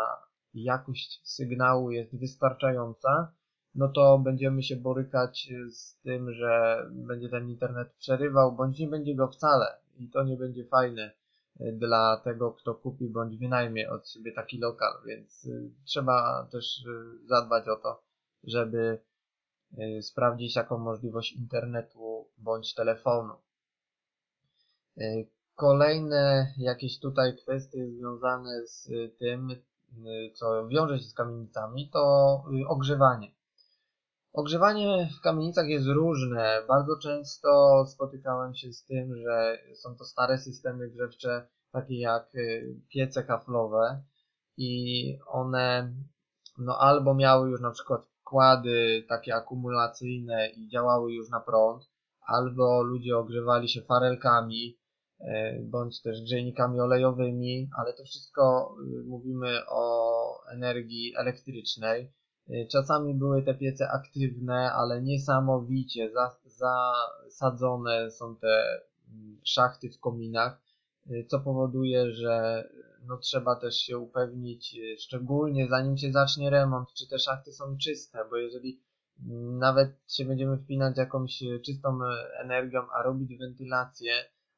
jakość 0.55 1.21
sygnału 1.25 1.91
jest 1.91 2.19
wystarczająca, 2.21 3.33
no 3.75 3.89
to 3.89 4.19
będziemy 4.19 4.63
się 4.63 4.77
borykać 4.77 5.49
z 5.71 6.01
tym, 6.01 6.33
że 6.33 6.83
będzie 6.91 7.29
ten 7.29 7.49
internet 7.49 7.93
przerywał, 7.99 8.57
bądź 8.57 8.79
nie 8.79 8.89
będzie 8.89 9.15
go 9.15 9.29
wcale 9.29 9.67
i 9.99 10.09
to 10.09 10.25
nie 10.25 10.37
będzie 10.37 10.65
fajne 10.65 11.11
e, 11.61 11.73
dla 11.73 12.17
tego, 12.17 12.53
kto 12.53 12.75
kupi 12.75 13.09
bądź 13.09 13.37
wynajmie 13.37 13.91
od 13.91 14.09
siebie 14.09 14.33
taki 14.33 14.59
lokal, 14.59 14.93
więc 15.07 15.47
e, 15.47 15.71
trzeba 15.85 16.49
też 16.53 16.87
e, 16.87 17.27
zadbać 17.27 17.69
o 17.69 17.77
to, 17.77 18.03
żeby 18.45 18.99
sprawdzić 20.01 20.57
jaką 20.57 20.79
możliwość 20.79 21.33
internetu 21.33 22.29
bądź 22.39 22.75
telefonu. 22.75 23.35
Kolejne 25.55 26.53
jakieś 26.59 27.01
tutaj 27.01 27.37
kwestie 27.37 27.91
związane 27.91 28.67
z 28.67 28.89
tym, 29.19 29.49
co 30.35 30.69
wiąże 30.69 30.99
się 30.99 31.05
z 31.05 31.15
kamienicami, 31.15 31.91
to 31.91 32.01
ogrzewanie. 32.69 33.33
Ogrzewanie 34.39 35.09
w 35.19 35.21
kamienicach 35.21 35.69
jest 35.69 35.87
różne. 35.87 36.63
Bardzo 36.69 36.99
często 37.03 37.85
spotykałem 37.87 38.55
się 38.55 38.73
z 38.73 38.85
tym, 38.85 39.17
że 39.17 39.59
są 39.75 39.97
to 39.97 40.05
stare 40.05 40.39
systemy 40.39 40.91
grzewcze, 40.91 41.49
takie 41.73 41.99
jak 41.99 42.35
y, 42.35 42.77
piece 42.89 43.23
kaflowe 43.23 44.03
i 44.57 45.19
one 45.27 45.95
no 46.59 46.79
albo 46.79 47.15
miały 47.15 47.51
już 47.51 47.61
na 47.61 47.71
przykład 47.71 48.01
wkłady 48.21 49.05
takie 49.09 49.35
akumulacyjne 49.35 50.49
i 50.49 50.69
działały 50.69 51.13
już 51.13 51.31
na 51.31 51.41
prąd, 51.41 51.83
albo 52.27 52.83
ludzie 52.83 53.17
ogrzewali 53.17 53.69
się 53.69 53.83
farelkami, 53.83 54.79
y, 55.21 55.25
bądź 55.63 56.03
też 56.03 56.23
grzejnikami 56.23 56.81
olejowymi, 56.81 57.71
ale 57.79 57.93
to 57.93 58.05
wszystko 58.05 58.75
y, 59.01 59.05
mówimy 59.05 59.61
o 59.69 60.49
energii 60.53 61.15
elektrycznej 61.17 62.13
czasami 62.71 63.15
były 63.15 63.43
te 63.43 63.55
piece 63.55 63.91
aktywne, 63.91 64.73
ale 64.73 65.03
niesamowicie 65.03 66.11
zasadzone 66.47 68.11
są 68.11 68.37
te 68.37 68.81
mm, 69.13 69.41
szachty 69.45 69.91
w 69.91 70.01
kominach, 70.01 70.63
y, 71.11 71.27
co 71.29 71.41
powoduje, 71.41 72.13
że 72.13 72.65
no, 73.07 73.17
trzeba 73.17 73.57
też 73.57 73.77
się 73.77 73.99
upewnić, 73.99 74.77
y, 74.79 74.99
szczególnie 74.99 75.69
zanim 75.69 75.97
się 75.97 76.13
zacznie 76.13 76.51
remont, 76.51 76.89
czy 76.93 77.09
te 77.09 77.19
szachty 77.19 77.53
są 77.53 77.79
czyste, 77.79 78.19
bo 78.31 78.37
jeżeli 78.37 78.81
mm, 79.27 79.59
nawet 79.59 79.91
się 80.09 80.25
będziemy 80.25 80.59
wpinać 80.59 80.97
jakąś 80.97 81.43
czystą 81.65 81.99
energią, 82.43 82.81
a 82.93 83.03
robić 83.03 83.39
wentylację, 83.39 84.13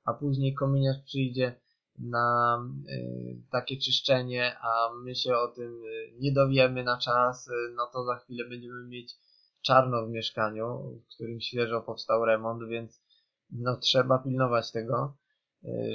a 0.05 0.15
później 0.15 0.55
kominiarz 0.55 0.99
przyjdzie 1.05 1.61
na 1.99 2.59
y, 2.89 3.43
takie 3.51 3.77
czyszczenie, 3.77 4.57
a 4.61 4.91
my 5.05 5.15
się 5.15 5.37
o 5.37 5.49
tym 5.49 5.85
y, 5.85 6.13
nie 6.19 6.33
dowiemy 6.33 6.85
na 6.85 6.99
czas, 6.99 7.49
y, 7.49 7.53
no 7.77 7.87
to 7.93 8.05
za 8.05 8.17
chwilę 8.17 8.45
będziemy 8.49 8.85
mieć 8.85 9.17
czarno 9.63 10.07
w 10.07 10.11
mieszkaniu, 10.11 11.01
w 11.05 11.15
którym 11.15 11.41
świeżo 11.41 11.81
powstał 11.81 12.25
remont, 12.25 12.69
więc 12.69 13.03
no 13.51 13.77
trzeba 13.77 14.19
pilnować 14.19 14.73
tego, 14.73 15.17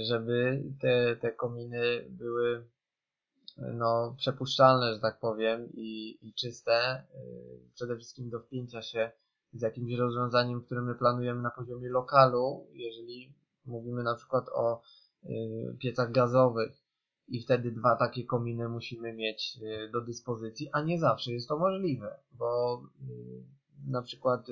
żeby 0.07 0.63
te, 0.81 1.15
te 1.15 1.31
kominy 1.31 2.05
były 2.09 2.67
no, 3.57 4.15
przepuszczalne, 4.17 4.93
że 4.93 4.99
tak 4.99 5.19
powiem, 5.19 5.69
i, 5.73 6.17
i 6.21 6.33
czyste, 6.33 7.03
przede 7.73 7.95
wszystkim 7.95 8.29
do 8.29 8.39
wpięcia 8.39 8.81
się 8.81 9.11
z 9.53 9.61
jakimś 9.61 9.93
rozwiązaniem, 9.93 10.61
które 10.61 10.81
my 10.81 10.95
planujemy 10.95 11.41
na 11.41 11.51
poziomie 11.51 11.89
lokalu, 11.89 12.67
jeżeli 12.73 13.33
mówimy 13.65 14.03
na 14.03 14.15
przykład 14.15 14.45
o 14.53 14.81
piecach 15.79 16.11
gazowych 16.11 16.85
i 17.27 17.41
wtedy 17.41 17.71
dwa 17.71 17.95
takie 17.95 18.23
kominy 18.23 18.69
musimy 18.69 19.13
mieć 19.13 19.59
y, 19.61 19.89
do 19.91 20.01
dyspozycji, 20.01 20.69
a 20.71 20.81
nie 20.81 20.99
zawsze 20.99 21.31
jest 21.31 21.47
to 21.47 21.57
możliwe, 21.57 22.19
bo 22.31 22.81
y, 23.09 23.43
na 23.87 24.01
przykład 24.01 24.47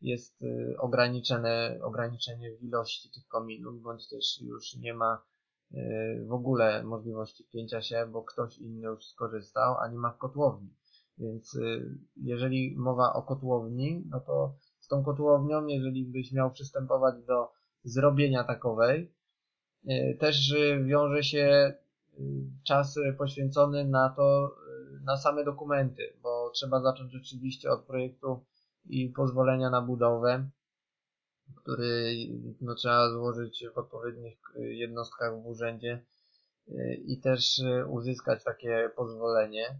jest 0.00 0.44
ograniczone, 0.78 1.78
ograniczenie 1.82 2.56
w 2.56 2.62
ilości 2.62 3.10
tych 3.10 3.28
kominów, 3.28 3.82
bądź 3.82 4.08
też 4.08 4.40
już 4.40 4.76
nie 4.76 4.94
ma 4.94 5.22
w 6.26 6.32
ogóle 6.32 6.82
możliwości 6.84 7.44
wpięcia 7.44 7.82
się, 7.82 8.06
bo 8.12 8.22
ktoś 8.22 8.58
inny 8.58 8.86
już 8.86 9.06
skorzystał, 9.06 9.76
a 9.78 9.88
nie 9.88 9.98
ma 9.98 10.12
w 10.12 10.18
kotłowni. 10.18 10.74
Więc 11.18 11.58
jeżeli 12.16 12.76
mowa 12.76 13.12
o 13.12 13.22
kotłowni, 13.22 14.04
no 14.10 14.20
to 14.20 14.54
z 14.78 14.88
tą 14.88 15.04
kotłownią, 15.04 15.66
jeżeli 15.66 16.04
byś 16.04 16.32
miał 16.32 16.50
przystępować 16.50 17.14
do 17.26 17.52
zrobienia 17.84 18.44
takowej, 18.44 19.13
też 20.18 20.54
wiąże 20.84 21.22
się 21.22 21.74
y, 22.18 22.22
czas 22.64 22.98
poświęcony 23.18 23.84
na 23.84 24.08
to, 24.08 24.56
y, 24.96 25.00
na 25.04 25.16
same 25.16 25.44
dokumenty, 25.44 26.02
bo 26.22 26.50
trzeba 26.50 26.80
zacząć 26.80 27.16
oczywiście 27.16 27.70
od 27.70 27.84
projektu 27.84 28.44
i 28.86 29.08
pozwolenia 29.08 29.70
na 29.70 29.80
budowę, 29.80 30.48
który 31.56 32.14
no, 32.60 32.74
trzeba 32.74 33.10
złożyć 33.10 33.64
w 33.74 33.78
odpowiednich 33.78 34.38
jednostkach 34.56 35.42
w 35.42 35.46
urzędzie 35.46 36.04
i 37.04 37.20
też 37.20 37.60
uzyskać 37.88 38.44
takie 38.44 38.90
pozwolenie. 38.96 39.78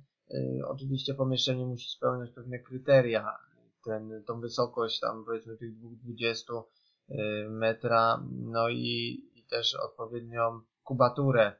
Oczywiście 0.67 1.14
pomieszczenie 1.14 1.67
musi 1.67 1.90
spełniać 1.90 2.31
pewne 2.31 2.59
kryteria, 2.59 3.38
ten, 3.85 4.25
tą 4.27 4.40
wysokość 4.40 5.01
tam 5.01 5.25
powiedzmy 5.25 5.57
tych 5.57 5.71
2,20 5.81 6.62
metra, 7.51 8.25
no 8.31 8.69
i 8.69 9.23
też 9.55 9.75
odpowiednią 9.75 10.61
kubaturę, 10.83 11.53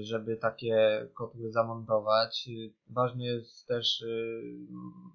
żeby 0.00 0.36
takie 0.36 1.06
kotły 1.14 1.50
zamontować. 1.50 2.48
Ważna 2.90 3.24
jest 3.24 3.66
też 3.66 4.04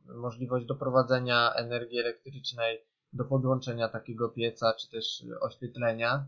możliwość 0.05 0.65
doprowadzenia 0.65 1.53
energii 1.53 1.99
elektrycznej 1.99 2.85
do 3.13 3.25
podłączenia 3.25 3.89
takiego 3.89 4.29
pieca, 4.29 4.73
czy 4.73 4.89
też 4.89 5.23
oświetlenia, 5.41 6.27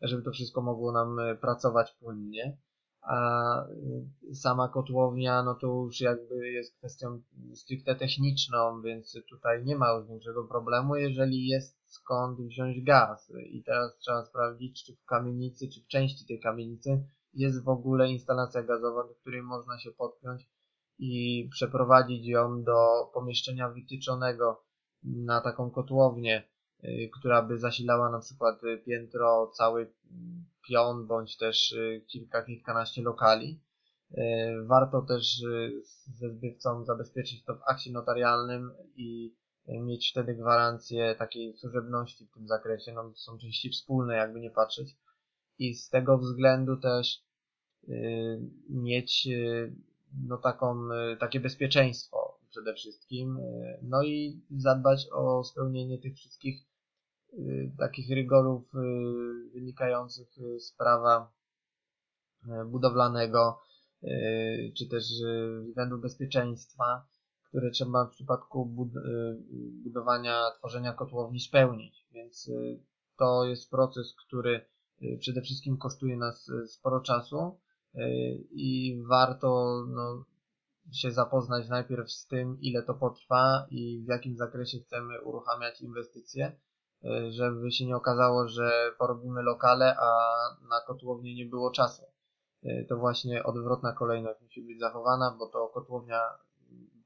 żeby 0.00 0.22
to 0.22 0.30
wszystko 0.30 0.62
mogło 0.62 0.92
nam 0.92 1.16
pracować 1.40 1.92
płynnie 2.00 2.58
a 3.02 3.66
y, 4.30 4.34
sama 4.34 4.68
kotłownia, 4.68 5.42
no 5.42 5.54
to 5.54 5.66
już 5.66 6.00
jakby 6.00 6.50
jest 6.50 6.76
kwestią 6.76 7.22
stricte 7.54 7.94
techniczną, 7.94 8.82
więc 8.82 9.18
tutaj 9.28 9.64
nie 9.64 9.76
ma 9.76 9.92
już 9.92 10.08
większego 10.08 10.44
problemu, 10.44 10.96
jeżeli 10.96 11.46
jest 11.48 11.81
skąd 11.92 12.40
wziąć 12.40 12.84
gaz. 12.84 13.32
I 13.50 13.64
teraz 13.64 13.98
trzeba 13.98 14.24
sprawdzić, 14.24 14.84
czy 14.84 14.96
w 14.96 15.04
kamienicy, 15.04 15.68
czy 15.68 15.80
w 15.80 15.86
części 15.86 16.26
tej 16.26 16.40
kamienicy 16.40 17.04
jest 17.34 17.64
w 17.64 17.68
ogóle 17.68 18.10
instalacja 18.10 18.62
gazowa, 18.62 19.08
do 19.08 19.14
której 19.14 19.42
można 19.42 19.78
się 19.78 19.90
podpiąć 19.90 20.48
i 20.98 21.48
przeprowadzić 21.50 22.26
ją 22.26 22.62
do 22.62 23.10
pomieszczenia 23.14 23.68
wytyczonego 23.68 24.64
na 25.02 25.40
taką 25.40 25.70
kotłownię, 25.70 26.48
y, 26.84 27.10
która 27.18 27.42
by 27.42 27.58
zasilała 27.58 28.10
na 28.10 28.20
przykład 28.20 28.60
piętro, 28.86 29.50
cały 29.54 29.92
pion 30.68 31.06
bądź 31.06 31.36
też 31.36 31.72
y, 31.72 32.04
kilka, 32.06 32.42
kilkanaście 32.42 33.02
lokali. 33.02 33.60
Y, 34.10 34.18
warto 34.66 35.02
też 35.02 35.42
ze 36.06 36.30
zbywcą 36.30 36.84
zabezpieczyć 36.84 37.44
to 37.44 37.54
w 37.54 37.62
akcie 37.66 37.92
notarialnym 37.92 38.72
i 38.96 39.34
mieć 39.68 40.10
wtedy 40.10 40.34
gwarancję 40.34 41.14
takiej 41.18 41.56
służebności 41.56 42.26
w 42.26 42.34
tym 42.34 42.48
zakresie. 42.48 42.92
No, 42.92 43.12
są 43.14 43.38
części 43.38 43.70
wspólne, 43.70 44.16
jakby 44.16 44.40
nie 44.40 44.50
patrzeć. 44.50 44.96
I 45.58 45.74
z 45.74 45.88
tego 45.88 46.18
względu 46.18 46.76
też 46.76 47.22
mieć 48.68 49.28
no, 50.26 50.38
taką, 50.38 50.88
takie 51.20 51.40
bezpieczeństwo 51.40 52.38
przede 52.50 52.74
wszystkim. 52.74 53.38
No 53.82 54.02
i 54.02 54.42
zadbać 54.50 55.08
o 55.12 55.44
spełnienie 55.44 55.98
tych 55.98 56.16
wszystkich 56.16 56.66
Y, 57.38 57.72
takich 57.78 58.10
rygorów 58.10 58.74
y, 58.74 58.78
wynikających 59.54 60.28
z 60.58 60.72
prawa 60.72 61.32
y, 62.44 62.64
budowlanego, 62.64 63.60
czy 64.78 64.88
też 64.88 65.04
względu 65.68 65.98
bezpieczeństwa, 65.98 67.06
które 67.52 67.70
trzeba 67.70 68.06
w 68.06 68.10
przypadku 68.10 68.66
budowania, 69.84 70.50
tworzenia 70.58 70.92
kotłowni 70.92 71.40
spełnić. 71.40 72.06
Więc 72.12 72.50
to 73.18 73.44
jest 73.44 73.70
proces, 73.70 74.14
który 74.26 74.66
przede 75.18 75.42
wszystkim 75.42 75.78
kosztuje 75.78 76.16
nas 76.16 76.50
sporo 76.66 77.00
czasu 77.00 77.58
i 78.50 79.02
warto 79.08 79.82
no, 79.88 80.24
się 80.92 81.10
zapoznać 81.10 81.68
najpierw 81.68 82.10
z 82.10 82.26
tym, 82.26 82.58
ile 82.60 82.82
to 82.82 82.94
potrwa 82.94 83.66
i 83.70 84.04
w 84.04 84.08
jakim 84.08 84.36
zakresie 84.36 84.78
chcemy 84.78 85.20
uruchamiać 85.20 85.80
inwestycje, 85.80 86.56
Y, 87.04 87.32
żeby 87.32 87.72
się 87.72 87.86
nie 87.86 87.96
okazało, 87.96 88.48
że 88.48 88.92
porobimy 88.98 89.42
lokale, 89.42 89.96
a 89.98 90.38
na 90.68 90.80
kotłownię 90.86 91.34
nie 91.34 91.46
było 91.46 91.70
czasu. 91.70 92.02
Y, 92.64 92.86
to 92.88 92.96
właśnie 92.96 93.42
odwrotna 93.44 93.92
kolejność 93.92 94.40
musi 94.40 94.62
być 94.62 94.80
zachowana, 94.80 95.36
bo 95.38 95.46
to 95.46 95.68
kotłownia 95.68 96.20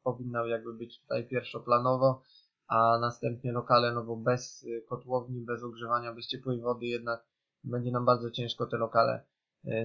powinna 0.07 0.47
jakby 0.47 0.75
być 0.75 1.01
tutaj 1.01 1.29
pierwszoplanowo, 1.29 2.23
a 2.69 2.99
następnie 3.01 3.53
lokale, 3.53 3.93
no 3.93 4.05
bo 4.05 4.17
bez 4.17 4.63
y, 4.63 4.85
kotłowni, 4.89 5.41
bez 5.41 5.63
ogrzewania, 5.63 6.13
bez 6.13 6.27
ciepłej 6.29 6.61
wody 6.61 6.87
jednak 6.87 7.27
będzie 7.65 7.91
nam 7.91 8.05
bardzo 8.05 8.31
ciężko 8.31 8.67
te 8.67 8.77
lokale 8.77 9.25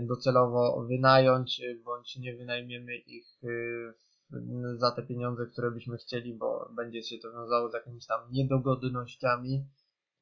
docelowo 0.02 0.86
wynająć, 0.90 1.62
bądź 1.84 2.18
nie 2.18 2.36
wynajmiemy 2.36 2.96
ich 2.96 3.42
za 4.76 4.92
te 4.92 5.04
pieniądze, 5.04 5.46
które 5.46 5.72
byśmy 5.72 5.98
chcieli, 5.98 6.34
bo 6.34 6.70
będzie 6.76 7.04
się 7.04 7.18
to 7.18 7.32
wiązało 7.32 7.70
z 7.70 7.74
jakimiś 7.74 8.06
tam 8.06 8.20
niedogodnościami, 8.32 9.66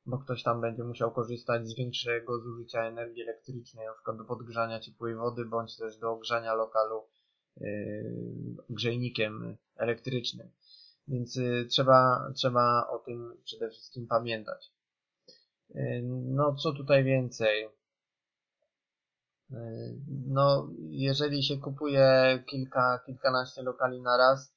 bo 0.06 0.18
ktoś 0.18 0.44
tam 0.44 0.62
będzie 0.62 0.84
musiał 0.84 1.12
korzystać 1.12 1.68
z 1.68 1.76
większego 1.76 2.40
zużycia 2.40 2.84
energii 2.84 3.24
elektrycznej, 3.24 3.86
na 3.88 3.94
przykład 3.94 4.18
do 4.18 4.26
podgrzania 4.26 4.80
ciepłej 4.80 5.16
wody, 5.16 5.46
bądź 5.46 5.78
też 5.78 5.98
do 5.98 6.12
ogrzania 6.12 6.54
lokalu 6.54 7.04
grzejnikiem 8.70 9.58
elektrycznym. 9.76 10.50
Więc 11.08 11.36
yy, 11.36 11.66
trzeba, 11.66 12.32
trzeba 12.36 12.88
o 12.90 13.00
tym 13.00 13.38
przede 13.44 13.70
wszystkim 13.70 14.08
pamiętać. 14.08 14.72
Yy, 15.70 16.02
no, 16.26 16.56
co 16.56 16.72
tutaj 16.72 17.04
więcej? 17.04 17.70
No, 20.28 20.70
jeżeli 20.90 21.44
się 21.44 21.58
kupuje 21.58 22.44
kilka, 22.46 23.00
kilkanaście 23.06 23.62
lokali 23.62 24.02
na 24.02 24.18
raz, 24.18 24.54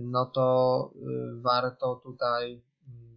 no 0.00 0.26
to 0.26 0.94
warto 1.42 2.00
tutaj 2.04 2.62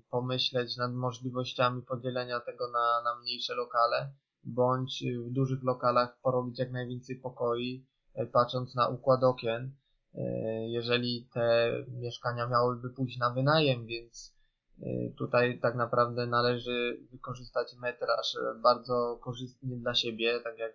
pomyśleć 0.10 0.78
nad 0.78 0.94
możliwościami 0.94 1.82
podzielenia 1.82 2.40
tego 2.40 2.72
na, 2.72 3.02
na 3.04 3.20
mniejsze 3.22 3.56
lokale, 3.56 4.14
bądź 4.44 5.04
w 5.26 5.32
dużych 5.32 5.64
lokalach 5.64 6.18
porobić 6.22 6.60
jak 6.60 6.72
najwięcej 6.72 7.16
pokoi, 7.16 7.86
e, 7.86 7.93
patrząc 8.32 8.76
na 8.76 8.88
układ 8.88 9.24
okien. 9.24 9.72
E, 10.16 10.22
jeżeli 10.70 11.28
te 11.34 11.72
mieszkania 11.88 12.48
miałyby 12.48 12.90
pójść 12.90 13.18
na 13.18 13.30
wynajem, 13.30 13.86
więc 13.86 14.36
e, 14.82 14.86
tutaj 15.18 15.60
tak 15.60 15.76
naprawdę 15.76 16.28
należy 16.28 17.00
wykorzystać 17.12 17.76
metraż 17.82 18.38
bardzo 18.64 19.20
korzystnie 19.22 19.78
dla 19.78 19.94
siebie, 19.94 20.40
tak 20.44 20.58
jak 20.58 20.74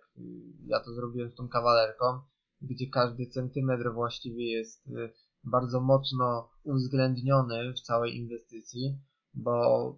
ja 0.65 0.79
to 0.79 0.93
zrobiłem 0.93 1.31
z 1.31 1.35
tą 1.35 1.49
kawalerką, 1.49 2.19
gdzie 2.61 2.89
każdy 2.89 3.27
centymetr 3.27 3.93
właściwie 3.93 4.51
jest 4.51 4.89
bardzo 5.43 5.81
mocno 5.81 6.49
uwzględniony 6.63 7.73
w 7.73 7.81
całej 7.81 8.17
inwestycji 8.17 8.99
bo 9.33 9.95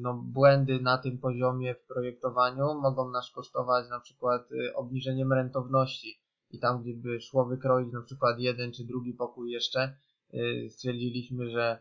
no, 0.00 0.14
błędy 0.14 0.80
na 0.80 0.98
tym 0.98 1.18
poziomie 1.18 1.74
w 1.74 1.86
projektowaniu 1.86 2.80
mogą 2.80 3.10
nas 3.10 3.30
kosztować 3.30 3.88
na 3.90 4.00
przykład 4.00 4.48
obniżeniem 4.74 5.32
rentowności 5.32 6.20
i 6.50 6.58
tam 6.58 6.82
gdzie 6.82 6.94
by 6.94 7.20
szło 7.20 7.44
wykroić 7.44 7.92
na 7.92 8.02
przykład 8.02 8.38
jeden 8.40 8.72
czy 8.72 8.84
drugi 8.84 9.12
pokój 9.12 9.50
jeszcze 9.50 9.96
y, 10.34 10.68
stwierdziliśmy, 10.70 11.50
że 11.50 11.78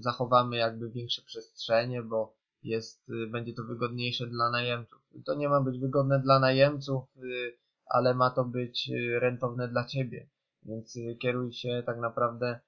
zachowamy 0.00 0.56
jakby 0.56 0.90
większe 0.90 1.22
przestrzenie, 1.22 2.02
bo 2.02 2.34
jest, 2.62 3.12
będzie 3.30 3.52
to 3.54 3.64
wygodniejsze 3.64 4.26
dla 4.26 4.50
najemców. 4.50 4.98
To 5.24 5.34
nie 5.34 5.48
ma 5.48 5.60
być 5.60 5.78
wygodne 5.78 6.20
dla 6.20 6.38
najemców, 6.38 7.04
ale 7.86 8.14
ma 8.14 8.30
to 8.30 8.44
być 8.44 8.90
rentowne 9.20 9.68
dla 9.68 9.84
Ciebie. 9.84 10.28
Więc 10.62 10.98
kieruj 11.18 11.52
się 11.52 11.82
tak 11.86 11.98
naprawdę 11.98 12.60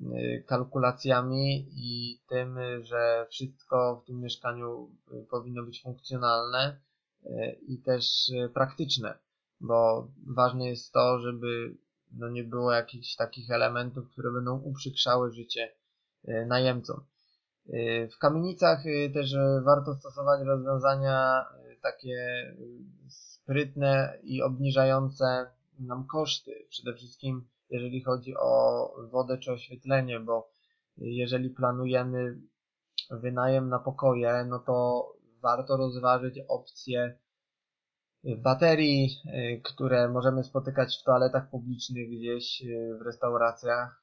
Y, 0.00 0.44
kalkulacjami 0.46 1.66
i 1.70 2.20
tym, 2.28 2.58
że 2.80 3.26
wszystko 3.30 4.00
w 4.02 4.06
tym 4.06 4.20
mieszkaniu 4.20 4.90
y, 5.12 5.26
powinno 5.30 5.62
być 5.62 5.82
funkcjonalne 5.82 6.80
y, 7.24 7.58
i 7.68 7.78
też 7.78 8.30
praktyczne, 8.54 9.18
bo 9.60 10.08
ważne 10.26 10.68
jest 10.68 10.92
to, 10.92 11.20
żeby 11.20 11.76
no 12.12 12.28
nie 12.28 12.44
było 12.44 12.72
jakichś 12.72 13.16
takich 13.16 13.50
elementów, 13.50 14.10
które 14.10 14.32
będą 14.32 14.58
uprzykrzały 14.58 15.32
życie 15.32 15.72
najemcom. 16.46 17.04
W 18.14 18.18
kamienicach 18.18 18.82
też 19.14 19.36
warto 19.64 19.94
stosować 19.94 20.40
rozwiązania 20.46 21.44
takie 21.82 22.16
sprytne 23.08 24.18
i 24.22 24.42
obniżające 24.42 25.46
nam 25.78 26.06
koszty. 26.06 26.66
Przede 26.68 26.94
wszystkim 26.94 27.48
jeżeli 27.70 28.02
chodzi 28.02 28.36
o 28.36 28.90
wodę 29.10 29.38
czy 29.38 29.52
oświetlenie, 29.52 30.20
bo 30.20 30.50
jeżeli 30.96 31.50
planujemy 31.50 32.38
wynajem 33.10 33.68
na 33.68 33.78
pokoje, 33.78 34.44
no 34.48 34.58
to 34.58 35.06
warto 35.42 35.76
rozważyć 35.76 36.40
opcje 36.48 37.18
baterii, 38.36 39.10
które 39.64 40.08
możemy 40.08 40.44
spotykać 40.44 40.98
w 41.00 41.04
toaletach 41.04 41.50
publicznych 41.50 42.10
gdzieś 42.10 42.62
w 42.98 43.02
restauracjach. 43.02 44.02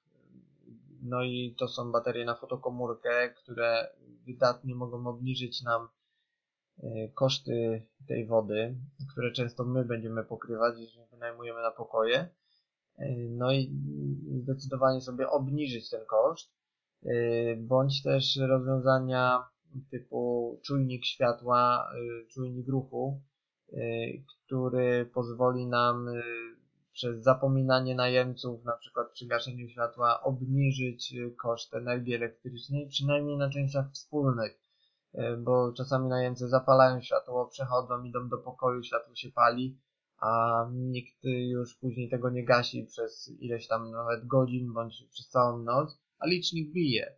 No 1.01 1.23
i 1.23 1.55
to 1.59 1.67
są 1.67 1.91
baterie 1.91 2.25
na 2.25 2.35
fotokomórkę, 2.35 3.29
które 3.29 3.89
wydatnie 4.25 4.75
mogą 4.75 5.07
obniżyć 5.07 5.61
nam 5.63 5.87
koszty 7.13 7.85
tej 8.07 8.25
wody, 8.25 8.75
które 9.11 9.31
często 9.31 9.63
my 9.63 9.85
będziemy 9.85 10.23
pokrywać, 10.23 10.79
jeżeli 10.79 11.05
wynajmujemy 11.11 11.61
na 11.61 11.71
pokoje. 11.71 12.29
No 13.29 13.51
i 13.51 13.71
zdecydowanie 14.43 15.01
sobie 15.01 15.29
obniżyć 15.29 15.89
ten 15.89 16.05
koszt, 16.05 16.51
y, 17.05 17.57
bądź 17.59 18.03
też 18.03 18.35
rozwiązania 18.35 19.43
typu 19.91 20.59
czujnik 20.65 21.05
światła, 21.05 21.89
y, 21.95 22.27
czujnik 22.27 22.67
ruchu, 22.67 23.21
y, 23.21 23.32
który 24.45 25.09
pozwoli 25.13 25.67
nam 25.67 26.09
przez 26.91 27.23
zapominanie 27.23 27.95
najemców, 27.95 28.63
na 28.63 28.77
przykład 28.77 29.11
przy 29.11 29.27
gaszeniu 29.27 29.69
światła, 29.69 30.23
obniżyć 30.23 31.15
koszt 31.41 31.73
energii 31.73 32.15
elektrycznej, 32.15 32.87
przynajmniej 32.87 33.37
na 33.37 33.49
częściach 33.49 33.91
wspólnych, 33.91 34.59
bo 35.37 35.73
czasami 35.73 36.09
najemcy 36.09 36.49
zapalają 36.49 37.01
światło, 37.01 37.47
przechodzą, 37.47 38.03
idą 38.03 38.29
do 38.29 38.37
pokoju, 38.37 38.83
światło 38.83 39.15
się 39.15 39.31
pali, 39.31 39.77
a 40.17 40.65
nikt 40.73 41.23
już 41.23 41.75
później 41.75 42.09
tego 42.09 42.29
nie 42.29 42.45
gasi 42.45 42.85
przez 42.85 43.31
ileś 43.39 43.67
tam 43.67 43.91
nawet 43.91 44.27
godzin 44.27 44.73
bądź 44.73 45.07
przez 45.09 45.29
całą 45.29 45.57
noc, 45.57 45.99
a 46.19 46.27
licznik 46.27 46.73
bije. 46.73 47.15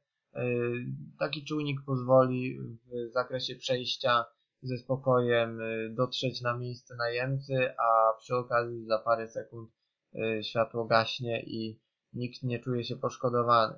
Taki 1.20 1.46
czujnik 1.46 1.80
pozwoli 1.86 2.60
w 2.60 3.12
zakresie 3.14 3.56
przejścia 3.56 4.26
ze 4.66 4.78
spokojem 4.78 5.62
y, 5.62 5.90
dotrzeć 5.90 6.42
na 6.42 6.58
miejsce 6.58 6.96
najemcy, 6.96 7.74
a 7.78 8.14
przy 8.20 8.36
okazji 8.36 8.86
za 8.86 9.00
parę 9.00 9.28
sekund 9.28 9.72
y, 10.16 10.44
światło 10.44 10.86
gaśnie 10.86 11.44
i 11.44 11.80
nikt 12.14 12.44
nie 12.44 12.60
czuje 12.60 12.84
się 12.84 12.96
poszkodowany. 12.96 13.78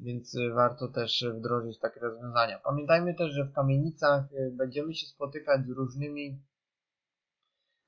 Więc 0.00 0.34
y, 0.34 0.50
warto 0.50 0.88
też 0.88 1.24
wdrożyć 1.34 1.78
takie 1.78 2.00
rozwiązania. 2.00 2.58
Pamiętajmy 2.58 3.14
też, 3.14 3.32
że 3.32 3.44
w 3.44 3.52
kamienicach 3.52 4.24
będziemy 4.52 4.94
się 4.94 5.06
spotykać 5.06 5.66
z 5.66 5.70
różnymi 5.70 6.42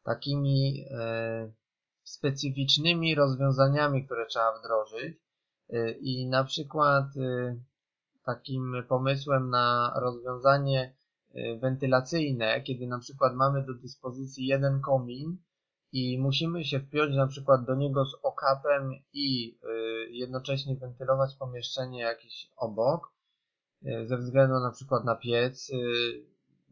takimi 0.03 0.85
specyficznymi 2.03 3.15
rozwiązaniami, 3.15 4.05
które 4.05 4.27
trzeba 4.27 4.59
wdrożyć. 4.59 5.17
I 6.01 6.29
na 6.29 6.45
przykład 6.45 7.05
takim 8.25 8.73
pomysłem 8.89 9.51
na 9.51 9.93
rozwiązanie 9.97 10.98
wentylacyjne, 11.61 12.63
kiedy 12.63 12.87
na 12.87 12.99
przykład 12.99 13.35
mamy 13.35 13.63
do 13.63 13.75
dyspozycji 13.75 14.47
jeden 14.47 14.81
komin 14.81 15.37
i 15.93 16.19
musimy 16.19 16.65
się 16.65 16.81
wpiąć 16.81 17.17
na 17.17 17.27
przykład 17.27 17.65
do 17.65 17.75
niego 17.75 18.05
z 18.05 18.15
okapem 18.23 18.93
i 19.13 19.59
y, 19.65 20.11
jednocześnie 20.11 20.77
wentylować 20.77 21.35
pomieszczenie 21.35 22.01
jakieś 22.01 22.51
obok, 22.57 23.13
y, 23.87 24.07
ze 24.07 24.17
względu 24.17 24.55
na 24.61 24.71
przykład 24.71 25.05
na 25.05 25.15
piec 25.15 25.73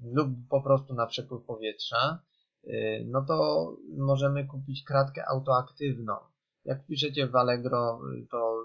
lub 0.02 0.28
po 0.50 0.62
prostu 0.62 0.94
na 0.94 1.06
przepływ 1.06 1.44
powietrza, 1.44 2.18
no 3.04 3.24
to 3.24 3.68
możemy 3.96 4.46
kupić 4.46 4.84
kratkę 4.84 5.28
autoaktywną. 5.28 6.14
Jak 6.64 6.86
piszecie 6.86 7.26
w 7.26 7.36
Allegro, 7.36 8.00
to 8.30 8.62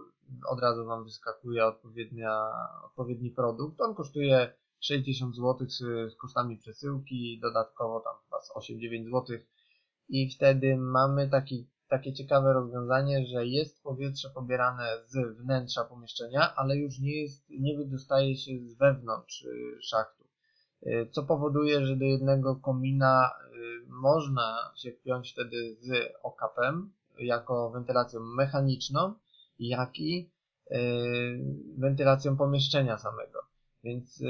od 0.47 0.59
razu 0.59 0.85
Wam 0.85 1.03
wyskakuje 1.03 1.65
odpowiednia, 1.65 2.51
odpowiedni 2.85 3.31
produkt. 3.31 3.81
On 3.81 3.95
kosztuje 3.95 4.53
60 4.81 5.35
zł 5.35 5.69
z, 5.69 6.15
kosztami 6.15 6.57
przesyłki, 6.57 7.39
dodatkowo 7.41 7.99
tam 7.99 8.13
chyba 8.23 8.41
z 8.41 8.69
8-9 8.69 9.05
zł 9.05 9.37
i 10.09 10.29
wtedy 10.29 10.77
mamy 10.77 11.29
taki, 11.29 11.67
takie 11.87 12.13
ciekawe 12.13 12.53
rozwiązanie, 12.53 13.25
że 13.25 13.47
jest 13.47 13.83
powietrze 13.83 14.29
pobierane 14.29 14.87
z 15.05 15.37
wnętrza 15.37 15.83
pomieszczenia, 15.83 16.55
ale 16.55 16.77
już 16.77 16.99
nie 16.99 17.21
jest, 17.21 17.49
nie 17.49 17.77
wydostaje 17.77 18.35
się 18.35 18.51
z 18.59 18.77
wewnątrz 18.77 19.43
y, 19.43 19.77
szachtu. 19.81 20.23
Y, 20.83 21.09
co 21.11 21.23
powoduje, 21.23 21.85
że 21.85 21.95
do 21.95 22.05
jednego 22.05 22.55
komina 22.55 23.29
y, 23.29 23.85
można 23.87 24.71
się 24.75 24.91
wpiąć 24.91 25.31
wtedy 25.31 25.75
z 25.79 26.13
okapem 26.23 26.93
jako 27.19 27.69
wentylacją 27.69 28.19
mechaniczną, 28.19 29.13
jak 29.59 29.99
i 29.99 30.29
wentylacją 31.77 32.37
pomieszczenia 32.37 32.97
samego. 32.97 33.50
Więc 33.83 34.21
y, 34.21 34.25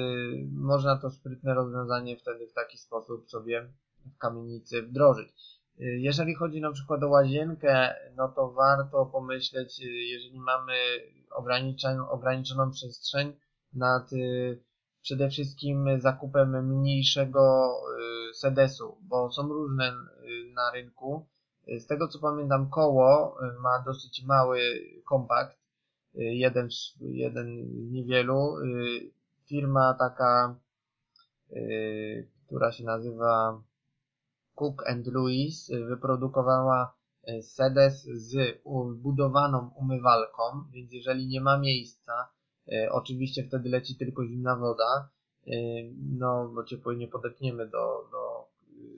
można 0.53 0.97
to 0.97 1.09
sprytne 1.09 1.53
rozwiązanie 1.53 2.17
wtedy 2.17 2.47
w 2.47 2.53
taki 2.53 2.77
sposób 2.77 3.29
sobie 3.29 3.69
w 4.05 4.17
kamienicy 4.17 4.81
wdrożyć. 4.81 5.61
Y, 5.79 5.83
jeżeli 5.99 6.35
chodzi 6.35 6.61
na 6.61 6.71
przykład 6.71 7.03
o 7.03 7.09
łazienkę, 7.09 7.95
no 8.15 8.29
to 8.29 8.51
warto 8.51 9.05
pomyśleć, 9.05 9.81
y, 9.81 9.89
jeżeli 9.89 10.39
mamy 10.39 10.73
ograniczoną, 11.31 12.09
ograniczoną 12.09 12.71
przestrzeń 12.71 13.33
nad 13.73 14.13
y, 14.13 14.63
przede 15.01 15.29
wszystkim 15.29 16.01
zakupem 16.01 16.67
mniejszego 16.67 17.73
sedesu, 18.33 18.97
bo 19.01 19.31
są 19.31 19.47
różne 19.47 19.93
na 20.53 20.71
rynku. 20.71 21.25
Z 21.79 21.87
tego 21.87 22.07
co 22.07 22.19
pamiętam, 22.19 22.69
koło 22.69 23.37
ma 23.61 23.83
dosyć 23.85 24.23
mały 24.25 24.59
kompakt, 25.05 25.57
jeden, 26.13 26.69
jeden 26.99 27.47
niewielu 27.91 28.55
firma 29.51 29.93
taka, 29.99 30.55
yy, 31.49 32.27
która 32.45 32.71
się 32.71 32.83
nazywa 32.83 33.61
Cook 34.55 34.87
and 34.87 35.07
Lewis 35.07 35.69
yy, 35.69 35.85
wyprodukowała 35.85 36.93
yy, 37.27 37.43
sedes 37.43 38.03
z 38.03 38.61
wbudowaną 38.95 39.71
umywalką, 39.75 40.41
więc 40.71 40.93
jeżeli 40.93 41.27
nie 41.27 41.41
ma 41.41 41.59
miejsca, 41.59 42.29
yy, 42.67 42.91
oczywiście 42.91 43.43
wtedy 43.43 43.69
leci 43.69 43.95
tylko 43.95 44.25
zimna 44.25 44.55
woda, 44.55 45.09
no 46.19 46.49
bo 46.55 46.63
ciepło 46.63 46.93
nie 46.93 47.07
podepniemy 47.07 47.65
do, 47.65 48.07
do 48.11 48.47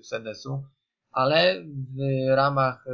sedesu, 0.04 0.64
ale 1.12 1.64
w 1.66 2.00
ramach 2.36 2.86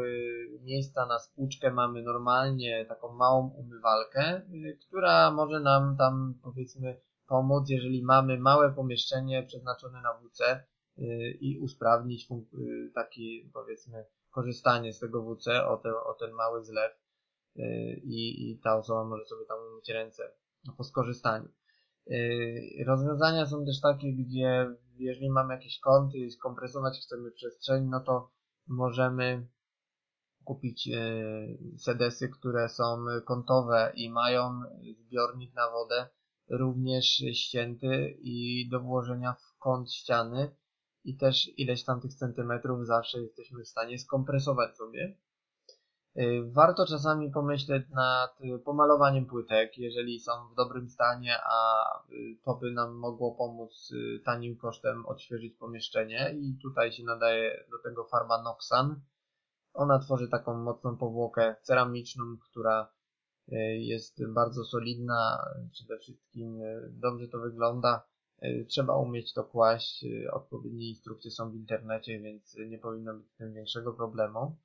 miejsca 0.62 1.06
na 1.06 1.20
spłuczkę 1.20 1.72
mamy 1.72 2.02
normalnie 2.04 2.86
taką 2.86 3.14
małą 3.14 3.48
umywalkę, 3.48 4.42
która 4.88 5.32
może 5.32 5.60
nam 5.60 5.98
tam 5.98 6.34
powiedzmy 6.44 7.02
pomóc, 7.30 7.70
jeżeli 7.70 8.04
mamy 8.04 8.38
małe 8.38 8.74
pomieszczenie 8.74 9.44
przeznaczone 9.44 10.02
na 10.02 10.14
WC 10.14 10.64
y, 10.98 11.38
i 11.42 11.60
usprawnić 11.60 12.28
y, 12.32 12.92
taki 12.96 13.52
powiedzmy 13.54 14.06
korzystanie 14.32 14.94
z 14.94 15.00
tego 15.00 15.24
WC 15.24 15.66
o, 15.66 15.78
te, 15.78 15.90
o 16.04 16.14
ten 16.14 16.32
mały 16.32 16.66
zlew 16.66 16.92
y, 17.56 17.62
i, 18.04 18.52
i 18.52 18.60
ta 18.60 18.78
osoba 18.78 19.04
może 19.04 19.26
sobie 19.26 19.46
tam 19.46 19.58
umyć 19.74 19.90
ręce 19.90 20.32
po 20.78 20.84
skorzystaniu. 20.84 21.50
Rozwiązania 22.86 23.46
są 23.46 23.66
też 23.66 23.82
takie, 23.82 24.14
gdzie 24.14 24.76
jeżeli 24.98 25.30
mamy 25.30 25.54
jakieś 25.54 25.80
kąty 25.80 26.18
i 26.18 26.32
skompresować 26.32 27.00
chcemy 27.06 27.32
przestrzeń, 27.32 27.86
no 27.86 28.00
to 28.00 28.32
możemy 28.68 29.48
kupić 30.44 30.90
sedesy, 31.78 32.30
które 32.30 32.70
są 32.70 33.06
kątowe 33.26 33.92
i 33.96 34.10
mają 34.10 34.62
zbiornik 35.00 35.54
na 35.54 35.72
wodę, 35.72 36.10
również 36.50 37.06
ścięty 37.34 38.18
i 38.22 38.68
do 38.70 38.80
włożenia 38.80 39.34
w 39.34 39.58
kąt 39.60 39.92
ściany 39.92 40.56
i 41.04 41.18
też 41.18 41.50
ileś 41.58 41.84
tam 41.84 42.02
tych 42.02 42.14
centymetrów 42.14 42.86
zawsze 42.86 43.22
jesteśmy 43.22 43.64
w 43.64 43.68
stanie 43.68 44.00
skompresować 44.00 44.78
sobie. 44.78 45.18
Y, 46.18 46.52
warto 46.52 46.86
czasami 46.86 47.32
pomyśleć 47.32 47.90
nad 47.90 48.40
pomalowaniem 48.66 49.26
płytek, 49.26 49.78
jeżeli 49.78 50.20
są 50.20 50.32
w 50.52 50.56
dobrym 50.56 50.90
stanie, 50.90 51.38
a 51.44 51.84
y, 52.12 52.38
to 52.44 52.56
by 52.56 52.72
nam 52.72 52.94
mogło 52.94 53.36
pomóc 53.36 53.92
y, 53.92 54.20
tanim 54.26 54.58
kosztem 54.58 55.06
odświeżyć 55.06 55.54
pomieszczenie 55.54 56.36
i 56.40 56.58
tutaj 56.62 56.92
się 56.92 57.04
nadaje 57.04 57.66
do 57.72 57.80
tego 57.90 58.06
farba 58.06 58.42
Noxan. 58.44 59.02
Ona 59.74 60.00
tworzy 60.00 60.30
taką 60.30 60.54
mocną 60.54 60.98
powłokę 60.98 61.56
ceramiczną, 61.62 62.24
która 62.50 62.92
jest 63.78 64.28
bardzo 64.28 64.66
solidna, 64.66 65.46
przede 65.72 66.00
wszystkim 66.00 66.62
e, 66.62 66.90
dobrze 66.90 67.28
to 67.28 67.40
wygląda. 67.40 68.08
E, 68.40 68.66
trzeba 68.66 68.98
umieć 68.98 69.34
to 69.34 69.44
kłaść, 69.44 70.06
odpowiednie 70.32 70.90
instrukcje 70.90 71.32
są 71.32 71.52
w 71.52 71.56
internecie, 71.56 72.20
więc 72.20 72.58
nie 72.68 72.78
powinno 72.78 73.14
być 73.14 73.28
z 73.28 73.36
tym 73.36 73.54
większego 73.54 73.94
problemu. 73.94 74.56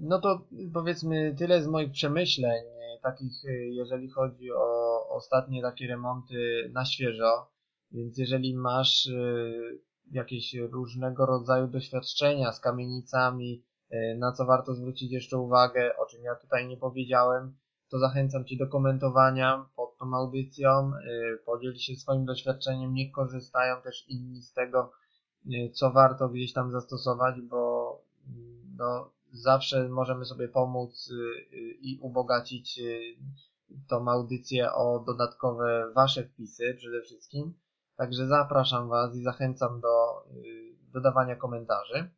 No 0.00 0.20
to 0.20 0.46
powiedzmy 0.74 1.34
tyle 1.38 1.62
z 1.62 1.66
moich 1.66 1.92
przemyśleń, 1.92 2.64
takich 3.02 3.32
jeżeli 3.70 4.10
chodzi 4.10 4.52
o 4.52 5.08
ostatnie 5.08 5.62
takie 5.62 5.86
remonty 5.86 6.70
na 6.72 6.84
świeżo, 6.84 7.50
więc 7.92 8.18
jeżeli 8.18 8.54
masz 8.54 9.08
jakieś 10.10 10.54
różnego 10.54 11.26
rodzaju 11.26 11.68
doświadczenia 11.68 12.52
z 12.52 12.60
kamienicami, 12.60 13.62
E, 13.71 13.71
na 14.18 14.32
co 14.32 14.46
warto 14.46 14.74
zwrócić 14.74 15.12
jeszcze 15.12 15.38
uwagę, 15.38 15.96
o 15.96 16.06
czym 16.06 16.24
ja 16.24 16.34
tutaj 16.34 16.68
nie 16.68 16.76
powiedziałem, 16.76 17.54
to 17.92 17.98
zachęcam 17.98 18.44
Cię 18.44 18.56
do 18.56 18.66
komentowania 18.66 19.66
pod 19.76 19.98
tą 19.98 20.14
audycją, 20.14 20.70
e, 20.70 21.36
podziel 21.46 21.74
się 21.76 21.96
swoim 21.96 22.24
doświadczeniem, 22.24 22.94
niech 22.94 23.12
korzystają 23.12 23.82
też 23.82 24.08
inni 24.08 24.42
z 24.42 24.52
tego, 24.52 24.92
e, 25.46 25.70
co 25.70 25.90
warto 25.90 26.28
gdzieś 26.28 26.52
tam 26.52 26.70
zastosować, 26.70 27.40
bo 27.40 28.02
mm, 28.28 28.74
no, 28.76 29.10
zawsze 29.32 29.88
możemy 29.88 30.24
sobie 30.24 30.48
pomóc 30.48 31.12
i 31.80 31.98
ubogacić 32.02 32.80
tą 33.88 34.08
audycję 34.08 34.72
o 34.72 35.04
dodatkowe 35.06 35.92
Wasze 35.94 36.24
wpisy 36.24 36.74
przede 36.78 37.02
wszystkim. 37.02 37.54
Także 37.96 38.26
zapraszam 38.26 38.88
Was 38.88 39.16
i 39.16 39.22
zachęcam 39.22 39.80
do 39.80 40.24
dodawania 40.92 41.36
komentarzy. 41.36 42.10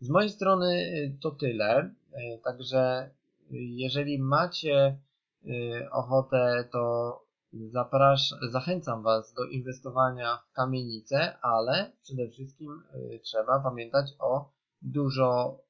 Z 0.00 0.08
mojej 0.10 0.30
strony 0.30 0.66
y, 0.66 1.18
to 1.20 1.30
tyle. 1.30 1.94
Y, 2.12 2.40
także 2.44 3.10
y, 3.42 3.56
jeżeli 3.58 4.18
macie 4.18 4.98
ochotę, 5.92 6.68
to 6.72 7.14
zaprasz, 7.52 8.34
zachęcam 8.50 9.02
Was 9.02 9.32
do 9.32 9.44
inwestowania 9.44 10.36
w 10.36 10.52
kamienice, 10.52 11.38
ale 11.40 11.92
przede 12.02 12.28
wszystkim 12.28 12.82
trzeba 13.22 13.60
pamiętać 13.60 14.14
o 14.18 14.52
dużo 14.82 15.60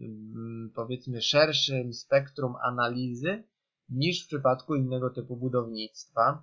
mm, 0.00 0.72
powiedzmy 0.74 1.22
szerszym 1.22 1.92
spektrum 1.92 2.54
analizy 2.62 3.44
niż 3.88 4.24
w 4.24 4.26
przypadku 4.26 4.74
innego 4.74 5.10
typu 5.10 5.36
budownictwa, 5.36 6.42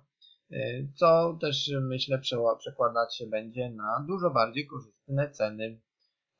co 0.94 1.38
też 1.40 1.72
myślę 1.80 2.20
przekładać 2.58 3.16
się 3.16 3.26
będzie 3.26 3.70
na 3.70 4.04
dużo 4.08 4.30
bardziej 4.30 4.66
korzystne 4.66 5.30
ceny. 5.30 5.80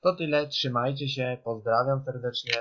To 0.05 0.15
tyle, 0.15 0.47
trzymajcie 0.47 1.09
się, 1.09 1.39
pozdrawiam 1.45 2.05
serdecznie. 2.05 2.53